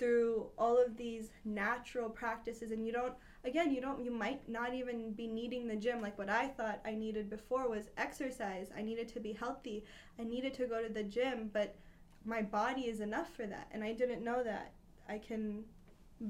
through 0.00 0.46
all 0.58 0.76
of 0.84 0.96
these 0.96 1.30
natural 1.44 2.08
practices 2.08 2.72
and 2.72 2.84
you 2.84 2.92
don't 2.92 3.14
again 3.44 3.70
you 3.72 3.80
don't 3.80 4.02
you 4.04 4.10
might 4.10 4.48
not 4.48 4.74
even 4.74 5.12
be 5.12 5.28
needing 5.28 5.68
the 5.68 5.76
gym. 5.76 6.00
Like 6.00 6.18
what 6.18 6.30
i 6.30 6.48
thought 6.48 6.80
i 6.84 6.94
needed 6.94 7.30
before 7.30 7.68
was 7.68 7.84
exercise. 7.96 8.70
I 8.76 8.82
needed 8.82 9.06
to 9.10 9.20
be 9.20 9.32
healthy. 9.32 9.84
I 10.18 10.24
needed 10.24 10.54
to 10.54 10.66
go 10.66 10.82
to 10.82 10.92
the 10.92 11.04
gym 11.04 11.50
but 11.52 11.76
my 12.24 12.42
body 12.42 12.82
is 12.82 13.00
enough 13.00 13.32
for 13.34 13.46
that 13.46 13.68
and 13.72 13.84
i 13.84 13.92
didn't 13.92 14.22
know 14.22 14.42
that 14.42 14.72
i 15.08 15.16
can 15.16 15.64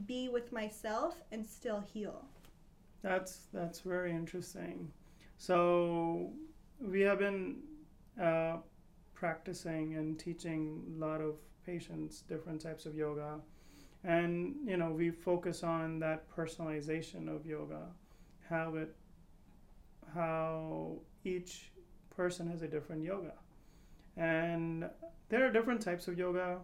be 0.06 0.28
with 0.28 0.52
myself 0.52 1.22
and 1.32 1.44
still 1.44 1.80
heal. 1.80 2.24
That's 3.02 3.46
that's 3.52 3.80
very 3.80 4.12
interesting. 4.12 4.90
So 5.38 6.32
we 6.80 7.00
have 7.00 7.18
been 7.18 7.56
uh, 8.20 8.58
practicing 9.14 9.94
and 9.94 10.18
teaching 10.18 10.82
a 10.96 11.04
lot 11.04 11.20
of 11.20 11.36
patients 11.64 12.22
different 12.22 12.60
types 12.60 12.86
of 12.86 12.94
yoga 12.94 13.38
and 14.04 14.54
you 14.66 14.76
know 14.76 14.90
we 14.90 15.11
focus 15.11 15.62
on 15.62 15.99
that 16.00 16.28
personalization 16.30 17.35
of 17.35 17.47
yoga. 17.47 17.83
How 18.49 18.75
it 18.75 18.95
how 20.14 20.99
each 21.25 21.71
person 22.16 22.50
has 22.50 22.62
a 22.62 22.69
different 22.69 23.02
yoga. 23.02 23.33
And 24.16 24.88
there 25.28 25.47
are 25.47 25.52
different 25.52 25.80
types 25.80 26.09
of 26.09 26.19
yoga. 26.19 26.59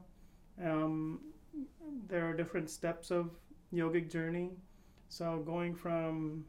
Um, 0.62 1.20
there 2.08 2.28
are 2.28 2.34
different 2.34 2.70
steps 2.70 3.10
of 3.10 3.30
yogic 3.72 4.10
journey. 4.10 4.50
So 5.08 5.42
going 5.46 5.74
from 5.74 6.44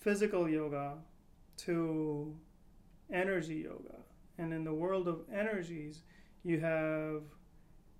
physical 0.00 0.48
yoga 0.48 0.94
to 1.58 2.36
energy 3.12 3.56
yoga. 3.64 3.98
And 4.38 4.52
in 4.52 4.64
the 4.64 4.74
world 4.74 5.08
of 5.08 5.20
energies 5.32 6.02
you 6.46 6.60
have 6.60 7.22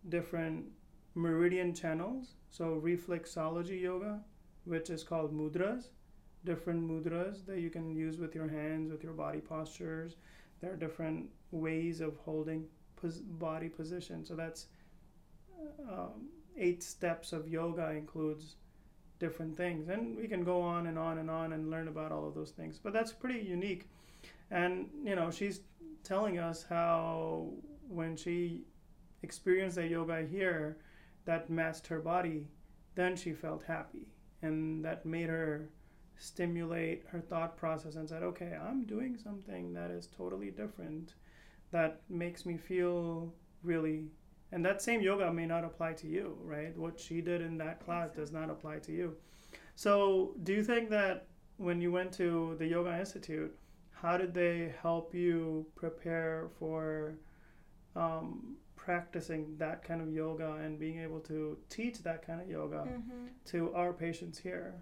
different 0.08 0.66
meridian 1.16 1.74
channels. 1.74 2.34
So 2.50 2.80
reflexology 2.82 3.80
yoga, 3.80 4.20
which 4.64 4.88
is 4.88 5.02
called 5.02 5.36
mudras, 5.36 5.88
different 6.44 6.88
mudras 6.88 7.44
that 7.46 7.58
you 7.58 7.70
can 7.70 7.90
use 7.90 8.18
with 8.18 8.36
your 8.36 8.48
hands, 8.48 8.92
with 8.92 9.02
your 9.02 9.14
body 9.14 9.40
postures. 9.40 10.14
There 10.60 10.72
are 10.72 10.76
different 10.76 11.28
ways 11.50 12.00
of 12.00 12.16
holding 12.18 12.66
pos- 12.94 13.18
body 13.18 13.68
position. 13.68 14.24
So 14.24 14.36
that's 14.36 14.66
um, 15.90 16.28
eight 16.56 16.84
steps 16.84 17.32
of 17.32 17.48
yoga 17.48 17.90
includes 17.90 18.54
different 19.18 19.56
things, 19.56 19.88
and 19.88 20.16
we 20.16 20.28
can 20.28 20.44
go 20.44 20.60
on 20.60 20.86
and 20.86 20.98
on 20.98 21.18
and 21.18 21.30
on 21.30 21.52
and 21.52 21.68
learn 21.70 21.88
about 21.88 22.12
all 22.12 22.28
of 22.28 22.34
those 22.34 22.52
things. 22.52 22.78
But 22.78 22.92
that's 22.92 23.12
pretty 23.12 23.40
unique. 23.40 23.88
And 24.52 24.88
you 25.04 25.16
know, 25.16 25.30
she's 25.32 25.62
telling 26.04 26.38
us 26.38 26.64
how 26.68 27.48
when 27.88 28.16
she 28.16 28.64
experienced 29.22 29.76
that 29.76 29.88
yoga 29.88 30.26
here 30.26 30.78
that 31.24 31.50
matched 31.50 31.86
her 31.88 32.00
body, 32.00 32.46
then 32.94 33.16
she 33.16 33.32
felt 33.32 33.62
happy. 33.64 34.06
And 34.42 34.84
that 34.84 35.04
made 35.04 35.28
her 35.28 35.70
stimulate 36.18 37.04
her 37.10 37.20
thought 37.20 37.56
process 37.56 37.96
and 37.96 38.08
said, 38.08 38.22
okay, 38.22 38.56
I'm 38.60 38.84
doing 38.84 39.16
something 39.16 39.72
that 39.74 39.90
is 39.90 40.06
totally 40.06 40.50
different 40.50 41.14
that 41.72 42.00
makes 42.08 42.46
me 42.46 42.56
feel 42.56 43.34
really. 43.62 44.04
And 44.52 44.64
that 44.64 44.80
same 44.80 45.00
yoga 45.00 45.32
may 45.32 45.46
not 45.46 45.64
apply 45.64 45.94
to 45.94 46.06
you, 46.06 46.38
right? 46.42 46.76
What 46.76 46.98
she 46.98 47.20
did 47.20 47.40
in 47.42 47.58
that 47.58 47.84
class 47.84 48.10
does 48.10 48.32
not 48.32 48.50
apply 48.50 48.78
to 48.80 48.92
you. 48.92 49.16
So, 49.74 50.34
do 50.44 50.52
you 50.52 50.64
think 50.64 50.88
that 50.90 51.26
when 51.56 51.80
you 51.80 51.90
went 51.90 52.12
to 52.12 52.54
the 52.58 52.66
Yoga 52.66 52.98
Institute, 52.98 53.54
how 53.90 54.16
did 54.16 54.32
they 54.32 54.72
help 54.80 55.14
you 55.14 55.66
prepare 55.74 56.48
for 56.58 57.16
um, 57.96 58.56
practicing 58.76 59.56
that 59.58 59.82
kind 59.82 60.00
of 60.00 60.12
yoga 60.12 60.52
and 60.62 60.78
being 60.78 61.00
able 61.00 61.20
to 61.20 61.58
teach 61.68 62.02
that 62.02 62.24
kind 62.24 62.40
of 62.40 62.48
yoga 62.48 62.86
mm-hmm. 62.88 63.26
to 63.46 63.74
our 63.74 63.92
patients 63.92 64.38
here. 64.38 64.74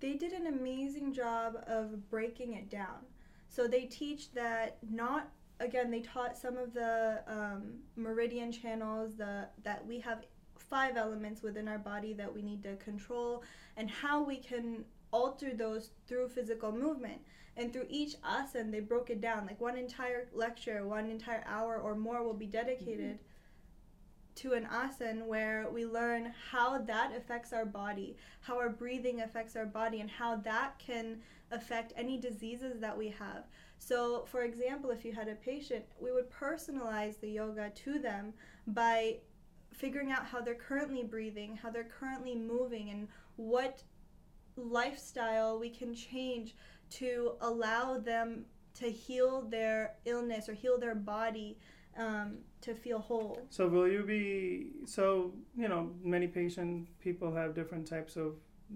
They 0.00 0.14
did 0.14 0.32
an 0.32 0.46
amazing 0.46 1.12
job 1.12 1.56
of 1.66 2.08
breaking 2.10 2.54
it 2.54 2.70
down. 2.70 3.06
So 3.48 3.66
they 3.66 3.82
teach 3.82 4.32
that 4.32 4.78
not 4.90 5.30
again 5.60 5.90
they 5.90 6.00
taught 6.00 6.36
some 6.36 6.56
of 6.56 6.72
the 6.72 7.20
um, 7.26 7.74
meridian 7.96 8.52
channels 8.52 9.16
the 9.16 9.48
that 9.64 9.84
we 9.84 9.98
have 9.98 10.24
five 10.56 10.96
elements 10.96 11.42
within 11.42 11.66
our 11.66 11.78
body 11.78 12.12
that 12.12 12.32
we 12.32 12.42
need 12.42 12.62
to 12.62 12.76
control 12.76 13.42
and 13.76 13.90
how 13.90 14.22
we 14.22 14.36
can 14.36 14.84
alter 15.12 15.54
those 15.54 15.90
through 16.06 16.28
physical 16.28 16.70
movement 16.70 17.20
and 17.58 17.72
through 17.72 17.86
each 17.88 18.14
asana 18.22 18.70
they 18.70 18.80
broke 18.80 19.10
it 19.10 19.20
down 19.20 19.46
like 19.46 19.60
one 19.60 19.76
entire 19.76 20.28
lecture 20.32 20.86
one 20.86 21.10
entire 21.10 21.44
hour 21.46 21.78
or 21.78 21.94
more 21.94 22.22
will 22.22 22.34
be 22.34 22.46
dedicated 22.46 23.16
mm-hmm. 23.16 24.34
to 24.34 24.52
an 24.52 24.66
asana 24.72 25.24
where 25.26 25.68
we 25.70 25.84
learn 25.84 26.32
how 26.50 26.78
that 26.78 27.12
affects 27.16 27.52
our 27.52 27.66
body 27.66 28.16
how 28.40 28.56
our 28.56 28.70
breathing 28.70 29.20
affects 29.20 29.56
our 29.56 29.66
body 29.66 30.00
and 30.00 30.10
how 30.10 30.36
that 30.36 30.78
can 30.78 31.20
affect 31.50 31.92
any 31.96 32.18
diseases 32.18 32.80
that 32.80 32.96
we 32.96 33.08
have 33.08 33.44
so, 33.78 34.24
for 34.26 34.42
example, 34.42 34.90
if 34.90 35.04
you 35.04 35.12
had 35.12 35.28
a 35.28 35.34
patient, 35.36 35.84
we 36.00 36.12
would 36.12 36.30
personalize 36.30 37.20
the 37.20 37.30
yoga 37.30 37.70
to 37.70 37.98
them 37.98 38.34
by 38.66 39.18
figuring 39.72 40.10
out 40.10 40.26
how 40.26 40.40
they're 40.40 40.54
currently 40.54 41.04
breathing, 41.04 41.56
how 41.56 41.70
they're 41.70 41.84
currently 41.84 42.34
moving, 42.34 42.90
and 42.90 43.08
what 43.36 43.82
lifestyle 44.56 45.58
we 45.58 45.70
can 45.70 45.94
change 45.94 46.56
to 46.90 47.32
allow 47.40 47.98
them 47.98 48.44
to 48.74 48.90
heal 48.90 49.42
their 49.42 49.94
illness 50.04 50.48
or 50.48 50.54
heal 50.54 50.78
their 50.78 50.94
body 50.94 51.58
um, 51.96 52.38
to 52.60 52.74
feel 52.74 53.00
whole. 53.00 53.46
So, 53.50 53.66
will 53.68 53.88
you 53.88 54.04
be 54.04 54.86
so 54.86 55.32
you 55.56 55.68
know 55.68 55.90
many 56.02 56.26
patient 56.28 56.88
people 57.00 57.34
have 57.34 57.54
different 57.54 57.86
types 57.86 58.16
of 58.16 58.34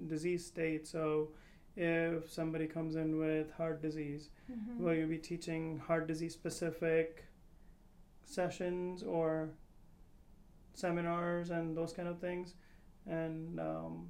disease 0.09 0.45
states. 0.45 0.91
So, 0.91 1.29
if 1.77 2.31
somebody 2.31 2.67
comes 2.67 2.97
in 2.97 3.19
with 3.19 3.53
heart 3.53 3.81
disease, 3.81 4.31
mm-hmm. 4.51 4.83
will 4.83 4.95
you 4.95 5.07
be 5.07 5.19
teaching 5.19 5.79
heart 5.79 6.07
disease 6.07 6.35
specific 6.35 7.25
sessions 8.25 9.03
or 9.03 9.51
seminars 10.75 11.51
and 11.51 11.77
those 11.77 11.93
kind 11.93 12.09
of 12.09 12.19
things? 12.19 12.55
And 13.07 13.59
um, 13.59 14.09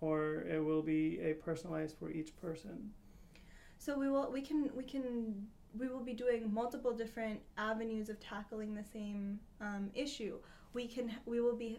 or 0.00 0.42
it 0.42 0.64
will 0.64 0.82
be 0.82 1.20
a 1.20 1.34
personalized 1.34 1.96
for 1.98 2.10
each 2.10 2.36
person. 2.36 2.90
So 3.78 3.98
we 3.98 4.08
will 4.08 4.30
we 4.30 4.40
can 4.40 4.70
we 4.74 4.84
can 4.84 5.46
we 5.78 5.88
will 5.88 6.02
be 6.02 6.14
doing 6.14 6.52
multiple 6.52 6.92
different 6.92 7.40
avenues 7.58 8.08
of 8.08 8.18
tackling 8.20 8.74
the 8.74 8.84
same 8.84 9.38
um, 9.60 9.90
issue. 9.94 10.38
We 10.72 10.86
can 10.86 11.14
we 11.26 11.40
will 11.40 11.56
be 11.56 11.78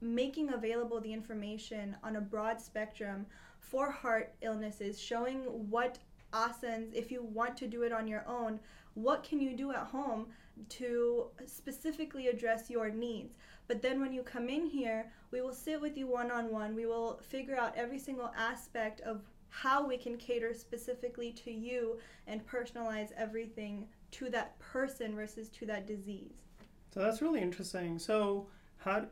making 0.00 0.52
available 0.52 1.00
the 1.00 1.12
information 1.12 1.96
on 2.02 2.16
a 2.16 2.20
broad 2.20 2.60
spectrum 2.60 3.26
for 3.60 3.90
heart 3.90 4.34
illnesses, 4.42 5.00
showing 5.00 5.42
what 5.70 5.98
asanas, 6.32 6.92
if 6.92 7.10
you 7.10 7.22
want 7.22 7.56
to 7.58 7.68
do 7.68 7.82
it 7.82 7.92
on 7.92 8.08
your 8.08 8.24
own, 8.26 8.58
what 8.94 9.22
can 9.22 9.40
you 9.40 9.56
do 9.56 9.70
at 9.70 9.78
home 9.78 10.26
to 10.68 11.26
specifically 11.46 12.28
address 12.28 12.70
your 12.70 12.90
needs. 12.90 13.34
But 13.68 13.82
then 13.82 14.00
when 14.00 14.12
you 14.12 14.22
come 14.22 14.48
in 14.48 14.66
here, 14.66 15.10
we 15.30 15.40
will 15.40 15.54
sit 15.54 15.80
with 15.80 15.96
you 15.96 16.06
one 16.06 16.30
on 16.30 16.50
one. 16.50 16.74
We 16.74 16.86
will 16.86 17.20
figure 17.22 17.56
out 17.56 17.74
every 17.76 17.98
single 17.98 18.32
aspect 18.36 19.00
of 19.00 19.22
how 19.48 19.86
we 19.86 19.98
can 19.98 20.16
cater 20.16 20.54
specifically 20.54 21.30
to 21.32 21.50
you 21.50 21.98
and 22.26 22.44
personalize 22.46 23.12
everything 23.16 23.86
to 24.12 24.30
that 24.30 24.58
person 24.58 25.14
versus 25.14 25.48
to 25.50 25.66
that 25.66 25.86
disease. 25.86 26.32
So 26.92 27.00
that's 27.00 27.22
really 27.22 27.40
interesting. 27.40 27.98
So, 27.98 28.46
how 28.78 29.06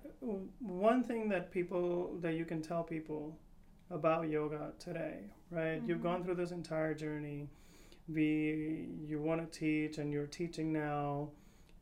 one 0.58 1.04
thing 1.04 1.28
that 1.28 1.50
people 1.50 2.16
that 2.20 2.34
you 2.34 2.44
can 2.44 2.60
tell 2.60 2.82
people 2.82 3.38
about 3.90 4.28
yoga 4.28 4.72
today, 4.78 5.20
right? 5.50 5.78
Mm-hmm. 5.78 5.88
You've 5.88 6.02
gone 6.02 6.24
through 6.24 6.36
this 6.36 6.50
entire 6.50 6.94
journey. 6.94 7.48
We 8.12 8.88
you 9.06 9.20
want 9.20 9.40
to 9.40 9.58
teach 9.58 9.98
and 9.98 10.12
you're 10.12 10.26
teaching 10.26 10.72
now. 10.72 11.30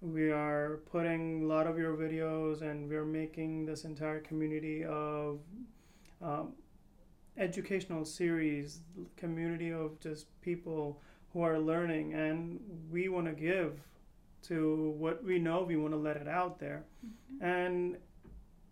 We 0.00 0.30
are 0.30 0.80
putting 0.90 1.44
a 1.44 1.46
lot 1.46 1.66
of 1.66 1.78
your 1.78 1.96
videos 1.96 2.62
and 2.62 2.88
we're 2.88 3.04
making 3.04 3.66
this 3.66 3.84
entire 3.84 4.20
community 4.20 4.84
of 4.84 5.40
um, 6.22 6.52
educational 7.36 8.04
series, 8.04 8.80
community 9.16 9.72
of 9.72 9.98
just 10.00 10.26
people 10.40 11.00
who 11.32 11.42
are 11.42 11.58
learning 11.58 12.14
and 12.14 12.60
we 12.90 13.08
want 13.08 13.26
to 13.26 13.32
give 13.32 13.80
to 14.42 14.94
what 14.98 15.22
we 15.24 15.38
know 15.38 15.62
we 15.62 15.76
want 15.76 15.92
to 15.92 15.98
let 15.98 16.16
it 16.16 16.28
out 16.28 16.58
there 16.58 16.84
mm-hmm. 17.04 17.44
and 17.44 17.96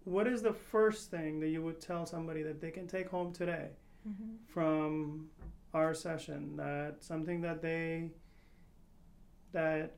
what 0.05 0.27
is 0.27 0.43
the 0.43 0.53
first 0.53 1.11
thing 1.11 1.41
that 1.41 1.49
you 1.49 1.63
would 1.63 1.81
tell 1.81 2.07
somebody 2.07 2.43
that 2.43 2.61
they 2.61 2.71
can 2.71 2.87
take 2.87 3.09
home 3.09 3.33
today 3.33 3.69
mm-hmm. 4.09 4.35
from 4.47 5.27
our 5.75 5.95
session 5.95 6.57
that 6.57 6.97
something 7.01 7.41
that 7.41 7.63
they 7.63 8.11
that 9.53 9.97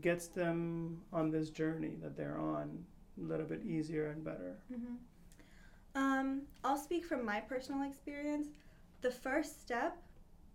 gets 0.00 0.28
them 0.28 1.00
on 1.12 1.30
this 1.30 1.50
journey 1.50 1.96
that 2.02 2.16
they're 2.16 2.38
on 2.38 2.84
a 3.18 3.28
little 3.28 3.46
bit 3.46 3.64
easier 3.64 4.10
and 4.10 4.24
better 4.24 4.58
mm-hmm. 4.72 4.94
um, 5.94 6.42
i'll 6.64 6.76
speak 6.76 7.04
from 7.04 7.24
my 7.24 7.40
personal 7.40 7.88
experience 7.88 8.48
the 9.00 9.10
first 9.10 9.60
step 9.62 9.96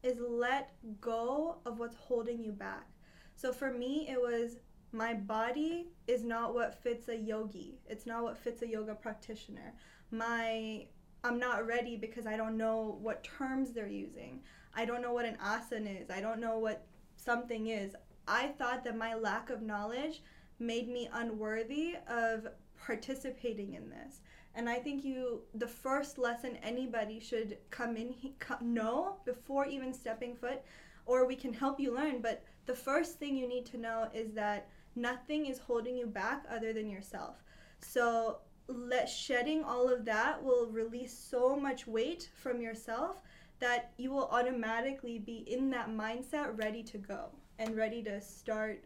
is 0.03 0.17
let 0.19 0.73
go 0.99 1.57
of 1.65 1.79
what's 1.79 1.95
holding 1.95 2.43
you 2.43 2.51
back 2.51 2.87
so 3.35 3.53
for 3.53 3.71
me 3.71 4.07
it 4.09 4.19
was 4.19 4.57
my 4.91 5.13
body 5.13 5.87
is 6.07 6.23
not 6.23 6.53
what 6.53 6.75
fits 6.75 7.07
a 7.07 7.15
yogi. 7.15 7.79
It's 7.87 8.05
not 8.05 8.23
what 8.23 8.37
fits 8.37 8.61
a 8.61 8.67
yoga 8.67 8.93
practitioner. 8.93 9.73
My 10.11 10.87
I'm 11.23 11.39
not 11.39 11.67
ready 11.67 11.97
because 11.97 12.25
I 12.25 12.35
don't 12.35 12.57
know 12.57 12.97
what 13.01 13.23
terms 13.23 13.71
they're 13.71 13.87
using. 13.87 14.41
I 14.73 14.85
don't 14.85 15.01
know 15.01 15.13
what 15.13 15.25
an 15.25 15.37
asana 15.43 16.01
is. 16.01 16.09
I 16.09 16.21
don't 16.21 16.39
know 16.39 16.57
what 16.57 16.85
something 17.15 17.67
is. 17.67 17.95
I 18.27 18.47
thought 18.47 18.83
that 18.83 18.97
my 18.97 19.13
lack 19.13 19.49
of 19.49 19.61
knowledge 19.61 20.21
made 20.59 20.87
me 20.87 21.09
unworthy 21.13 21.95
of 22.07 22.47
participating 22.77 23.73
in 23.73 23.89
this. 23.89 24.21
And 24.55 24.69
I 24.69 24.75
think 24.75 25.03
you 25.03 25.41
the 25.55 25.67
first 25.67 26.17
lesson 26.17 26.57
anybody 26.61 27.19
should 27.19 27.57
come 27.69 27.95
in 27.95 28.13
come, 28.39 28.73
know 28.73 29.17
before 29.25 29.65
even 29.65 29.93
stepping 29.93 30.35
foot 30.35 30.61
or 31.05 31.25
we 31.25 31.35
can 31.35 31.53
help 31.53 31.79
you 31.79 31.95
learn, 31.95 32.21
but 32.21 32.43
the 32.65 32.75
first 32.75 33.17
thing 33.17 33.35
you 33.35 33.47
need 33.47 33.65
to 33.67 33.77
know 33.77 34.09
is 34.13 34.33
that 34.33 34.69
nothing 34.95 35.45
is 35.47 35.57
holding 35.57 35.97
you 35.97 36.05
back 36.05 36.45
other 36.49 36.73
than 36.73 36.89
yourself. 36.89 37.43
So 37.79 38.39
let 38.71 39.09
shedding 39.09 39.63
all 39.63 39.89
of 39.89 40.05
that 40.05 40.43
will 40.43 40.67
release 40.67 41.17
so 41.17 41.55
much 41.55 41.87
weight 41.87 42.29
from 42.35 42.61
yourself 42.61 43.21
that 43.59 43.93
you 43.97 44.11
will 44.11 44.27
automatically 44.31 45.19
be 45.19 45.45
in 45.47 45.69
that 45.69 45.89
mindset 45.89 46.57
ready 46.57 46.81
to 46.83 46.97
go 46.97 47.29
and 47.59 47.75
ready 47.75 48.01
to 48.03 48.19
start 48.19 48.83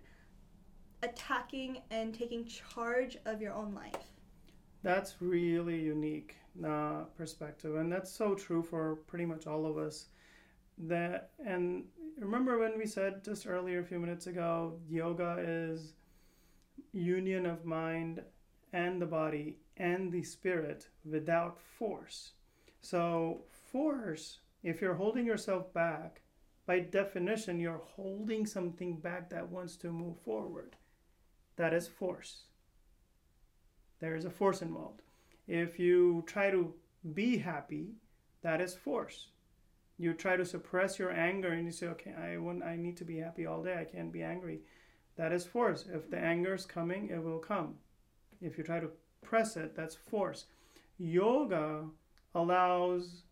attacking 1.01 1.81
and 1.91 2.13
taking 2.13 2.45
charge 2.45 3.17
of 3.25 3.41
your 3.41 3.53
own 3.53 3.73
life. 3.73 4.11
That's 4.83 5.15
really 5.19 5.79
unique 5.79 6.35
uh, 6.63 7.03
perspective, 7.17 7.75
and 7.75 7.91
that's 7.91 8.11
so 8.11 8.35
true 8.35 8.61
for 8.61 8.97
pretty 9.07 9.25
much 9.25 9.47
all 9.47 9.65
of 9.65 9.77
us. 9.77 10.07
That 10.77 11.31
and 11.43 11.85
remember 12.19 12.59
when 12.59 12.77
we 12.77 12.85
said 12.85 13.23
just 13.23 13.47
earlier 13.47 13.79
a 13.79 13.83
few 13.83 13.97
minutes 13.97 14.27
ago, 14.27 14.77
yoga 14.89 15.37
is 15.39 15.93
union 16.91 17.45
of 17.45 17.65
mind 17.65 18.21
and 18.73 19.01
the 19.01 19.05
body 19.05 19.55
and 19.77 20.11
the 20.11 20.23
spirit 20.23 20.87
without 21.03 21.59
force. 21.59 22.31
So, 22.81 23.41
force, 23.71 24.39
if 24.63 24.81
you're 24.81 24.95
holding 24.95 25.25
yourself 25.25 25.73
back, 25.73 26.21
by 26.65 26.79
definition, 26.79 27.59
you're 27.59 27.81
holding 27.95 28.45
something 28.45 28.97
back 28.97 29.29
that 29.29 29.49
wants 29.49 29.75
to 29.77 29.91
move 29.91 30.17
forward. 30.23 30.75
That 31.57 31.73
is 31.73 31.87
force. 31.87 32.43
There 33.99 34.15
is 34.15 34.25
a 34.25 34.29
force 34.29 34.61
involved. 34.61 35.01
If 35.47 35.79
you 35.79 36.23
try 36.25 36.49
to 36.51 36.73
be 37.13 37.37
happy, 37.37 37.95
that 38.41 38.61
is 38.61 38.73
force 38.75 39.27
you 39.97 40.13
try 40.13 40.35
to 40.35 40.45
suppress 40.45 40.99
your 40.99 41.11
anger 41.11 41.49
and 41.49 41.65
you 41.65 41.71
say 41.71 41.87
okay 41.87 42.13
i 42.13 42.37
want 42.37 42.63
i 42.63 42.75
need 42.75 42.97
to 42.97 43.05
be 43.05 43.17
happy 43.17 43.45
all 43.45 43.63
day 43.63 43.77
i 43.79 43.83
can't 43.83 44.11
be 44.11 44.21
angry 44.21 44.59
that 45.15 45.31
is 45.31 45.45
force 45.45 45.85
if 45.93 46.09
the 46.09 46.17
anger 46.17 46.53
is 46.53 46.65
coming 46.65 47.09
it 47.09 47.23
will 47.23 47.39
come 47.39 47.75
if 48.41 48.57
you 48.57 48.63
try 48.63 48.79
to 48.79 48.89
press 49.25 49.57
it 49.57 49.75
that's 49.75 49.95
force 49.95 50.45
yoga 50.97 51.83
allows 52.33 53.23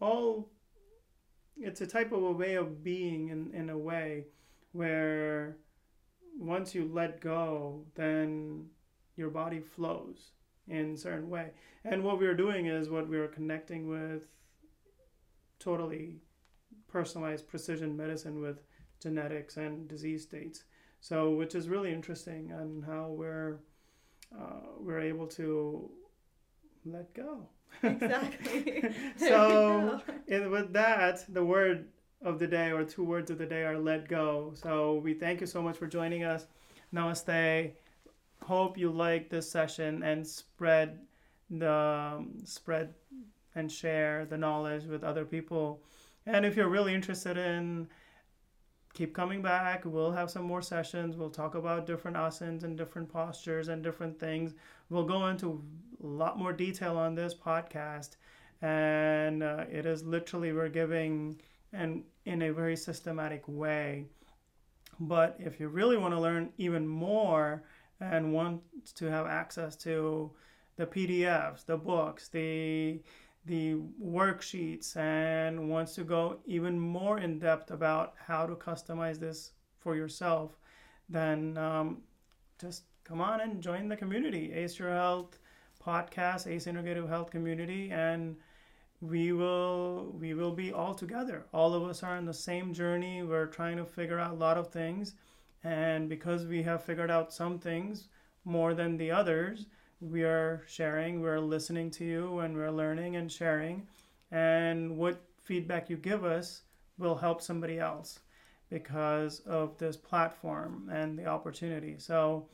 all 0.00 0.50
it's 1.56 1.80
a 1.80 1.86
type 1.86 2.12
of 2.12 2.22
a 2.22 2.32
way 2.32 2.54
of 2.54 2.82
being 2.82 3.28
in, 3.28 3.52
in 3.54 3.70
a 3.70 3.78
way 3.78 4.26
where 4.72 5.56
once 6.38 6.74
you 6.74 6.90
let 6.92 7.20
go 7.20 7.84
then 7.94 8.66
your 9.16 9.30
body 9.30 9.60
flows 9.60 10.32
in 10.68 10.96
certain 10.96 11.28
way 11.28 11.50
and 11.84 12.02
what 12.02 12.18
we're 12.18 12.36
doing 12.36 12.66
is 12.66 12.88
what 12.88 13.08
we're 13.08 13.28
connecting 13.28 13.88
with 13.88 14.28
totally 15.58 16.16
personalized 16.88 17.46
precision 17.46 17.96
medicine 17.96 18.40
with 18.40 18.62
genetics 19.00 19.56
and 19.56 19.88
disease 19.88 20.22
states. 20.22 20.64
So, 21.00 21.30
which 21.30 21.54
is 21.54 21.68
really 21.68 21.92
interesting, 21.92 22.50
and 22.52 22.84
how 22.84 23.08
we're 23.08 23.60
uh, 24.38 24.60
we're 24.78 25.00
able 25.00 25.26
to 25.26 25.90
let 26.84 27.12
go. 27.14 27.48
Exactly. 27.82 28.94
so, 29.16 30.00
in, 30.26 30.50
with 30.50 30.72
that, 30.72 31.24
the 31.32 31.44
word 31.44 31.88
of 32.22 32.38
the 32.38 32.46
day 32.46 32.70
or 32.70 32.84
two 32.84 33.02
words 33.02 33.30
of 33.30 33.38
the 33.38 33.46
day 33.46 33.62
are 33.62 33.78
let 33.78 34.08
go. 34.08 34.52
So 34.54 35.00
we 35.02 35.14
thank 35.14 35.40
you 35.40 35.46
so 35.46 35.62
much 35.62 35.76
for 35.76 35.86
joining 35.86 36.24
us. 36.24 36.46
Namaste. 36.94 37.72
Hope 38.42 38.76
you 38.76 38.90
like 38.90 39.30
this 39.30 39.50
session 39.50 40.02
and 40.02 40.26
spread 40.26 40.98
the 41.50 41.72
um, 41.72 42.38
spread 42.44 42.94
and 43.54 43.70
share 43.70 44.26
the 44.26 44.36
knowledge 44.36 44.84
with 44.84 45.04
other 45.04 45.24
people. 45.24 45.82
And 46.26 46.44
if 46.44 46.56
you're 46.56 46.68
really 46.68 46.94
interested 46.94 47.36
in 47.36 47.88
keep 48.92 49.14
coming 49.14 49.42
back. 49.42 49.84
We'll 49.84 50.12
have 50.12 50.30
some 50.30 50.44
more 50.44 50.62
sessions. 50.62 51.16
We'll 51.16 51.30
talk 51.30 51.54
about 51.54 51.86
different 51.86 52.16
asanas 52.16 52.64
and 52.64 52.76
different 52.76 53.08
postures 53.08 53.68
and 53.68 53.82
different 53.82 54.18
things. 54.18 54.54
We'll 54.88 55.04
go 55.04 55.28
into 55.28 55.62
a 56.02 56.06
lot 56.06 56.38
more 56.38 56.52
detail 56.52 56.96
on 56.96 57.14
this 57.14 57.34
podcast. 57.34 58.16
And 58.62 59.42
uh, 59.42 59.64
it 59.70 59.86
is 59.86 60.04
literally, 60.04 60.52
we're 60.52 60.68
giving 60.68 61.40
and 61.72 62.02
in 62.24 62.42
a 62.42 62.52
very 62.52 62.76
systematic 62.76 63.42
way. 63.46 64.06
But 64.98 65.36
if 65.38 65.60
you 65.60 65.68
really 65.68 65.96
want 65.96 66.14
to 66.14 66.20
learn 66.20 66.52
even 66.58 66.86
more 66.86 67.62
and 68.00 68.32
want 68.32 68.60
to 68.96 69.06
have 69.06 69.26
access 69.26 69.76
to 69.76 70.30
the 70.76 70.86
PDFs, 70.86 71.64
the 71.64 71.76
books, 71.76 72.28
the 72.28 73.00
the 73.46 73.76
worksheets 74.02 74.96
and 74.96 75.70
wants 75.70 75.94
to 75.94 76.04
go 76.04 76.38
even 76.44 76.78
more 76.78 77.18
in 77.18 77.38
depth 77.38 77.70
about 77.70 78.14
how 78.26 78.46
to 78.46 78.54
customize 78.54 79.18
this 79.18 79.52
for 79.78 79.96
yourself, 79.96 80.58
then 81.08 81.56
um, 81.56 82.02
just 82.60 82.84
come 83.04 83.20
on 83.20 83.40
and 83.40 83.62
join 83.62 83.88
the 83.88 83.96
community, 83.96 84.52
Ace 84.52 84.78
Your 84.78 84.90
Health 84.90 85.38
podcast, 85.84 86.46
Ace 86.46 86.66
Integrative 86.66 87.08
Health 87.08 87.30
community, 87.30 87.90
and 87.90 88.36
we 89.00 89.32
will 89.32 90.14
we 90.20 90.34
will 90.34 90.52
be 90.52 90.72
all 90.72 90.94
together. 90.94 91.46
All 91.52 91.72
of 91.72 91.82
us 91.84 92.02
are 92.02 92.16
on 92.16 92.26
the 92.26 92.34
same 92.34 92.74
journey. 92.74 93.22
We're 93.22 93.46
trying 93.46 93.78
to 93.78 93.86
figure 93.86 94.18
out 94.18 94.32
a 94.32 94.34
lot 94.34 94.58
of 94.58 94.68
things, 94.68 95.14
and 95.64 96.08
because 96.08 96.44
we 96.46 96.62
have 96.62 96.84
figured 96.84 97.10
out 97.10 97.32
some 97.32 97.58
things 97.58 98.08
more 98.44 98.74
than 98.74 98.96
the 98.96 99.10
others, 99.10 99.66
we 100.00 100.22
are 100.22 100.62
sharing, 100.66 101.20
we're 101.20 101.40
listening 101.40 101.90
to 101.92 102.04
you, 102.04 102.38
and 102.40 102.56
we're 102.56 102.70
learning 102.70 103.16
and 103.16 103.30
sharing. 103.30 103.86
And 104.30 104.96
what 104.96 105.20
feedback 105.42 105.90
you 105.90 105.96
give 105.96 106.24
us 106.24 106.62
will 106.98 107.16
help 107.16 107.42
somebody 107.42 107.78
else 107.78 108.20
because 108.70 109.40
of 109.40 109.76
this 109.78 109.96
platform 109.96 110.88
and 110.92 111.18
the 111.18 111.26
opportunity. 111.26 111.96
So, 111.98 112.46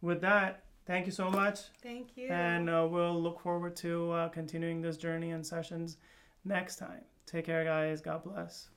with 0.00 0.20
that, 0.20 0.64
thank 0.86 1.06
you 1.06 1.12
so 1.12 1.30
much. 1.30 1.60
Thank 1.82 2.16
you. 2.16 2.28
And 2.28 2.68
uh, 2.68 2.86
we'll 2.90 3.20
look 3.20 3.40
forward 3.40 3.76
to 3.76 4.10
uh, 4.12 4.28
continuing 4.28 4.82
this 4.82 4.96
journey 4.96 5.30
and 5.30 5.46
sessions 5.46 5.96
next 6.44 6.76
time. 6.76 7.02
Take 7.26 7.46
care, 7.46 7.64
guys. 7.64 8.00
God 8.00 8.24
bless. 8.24 8.71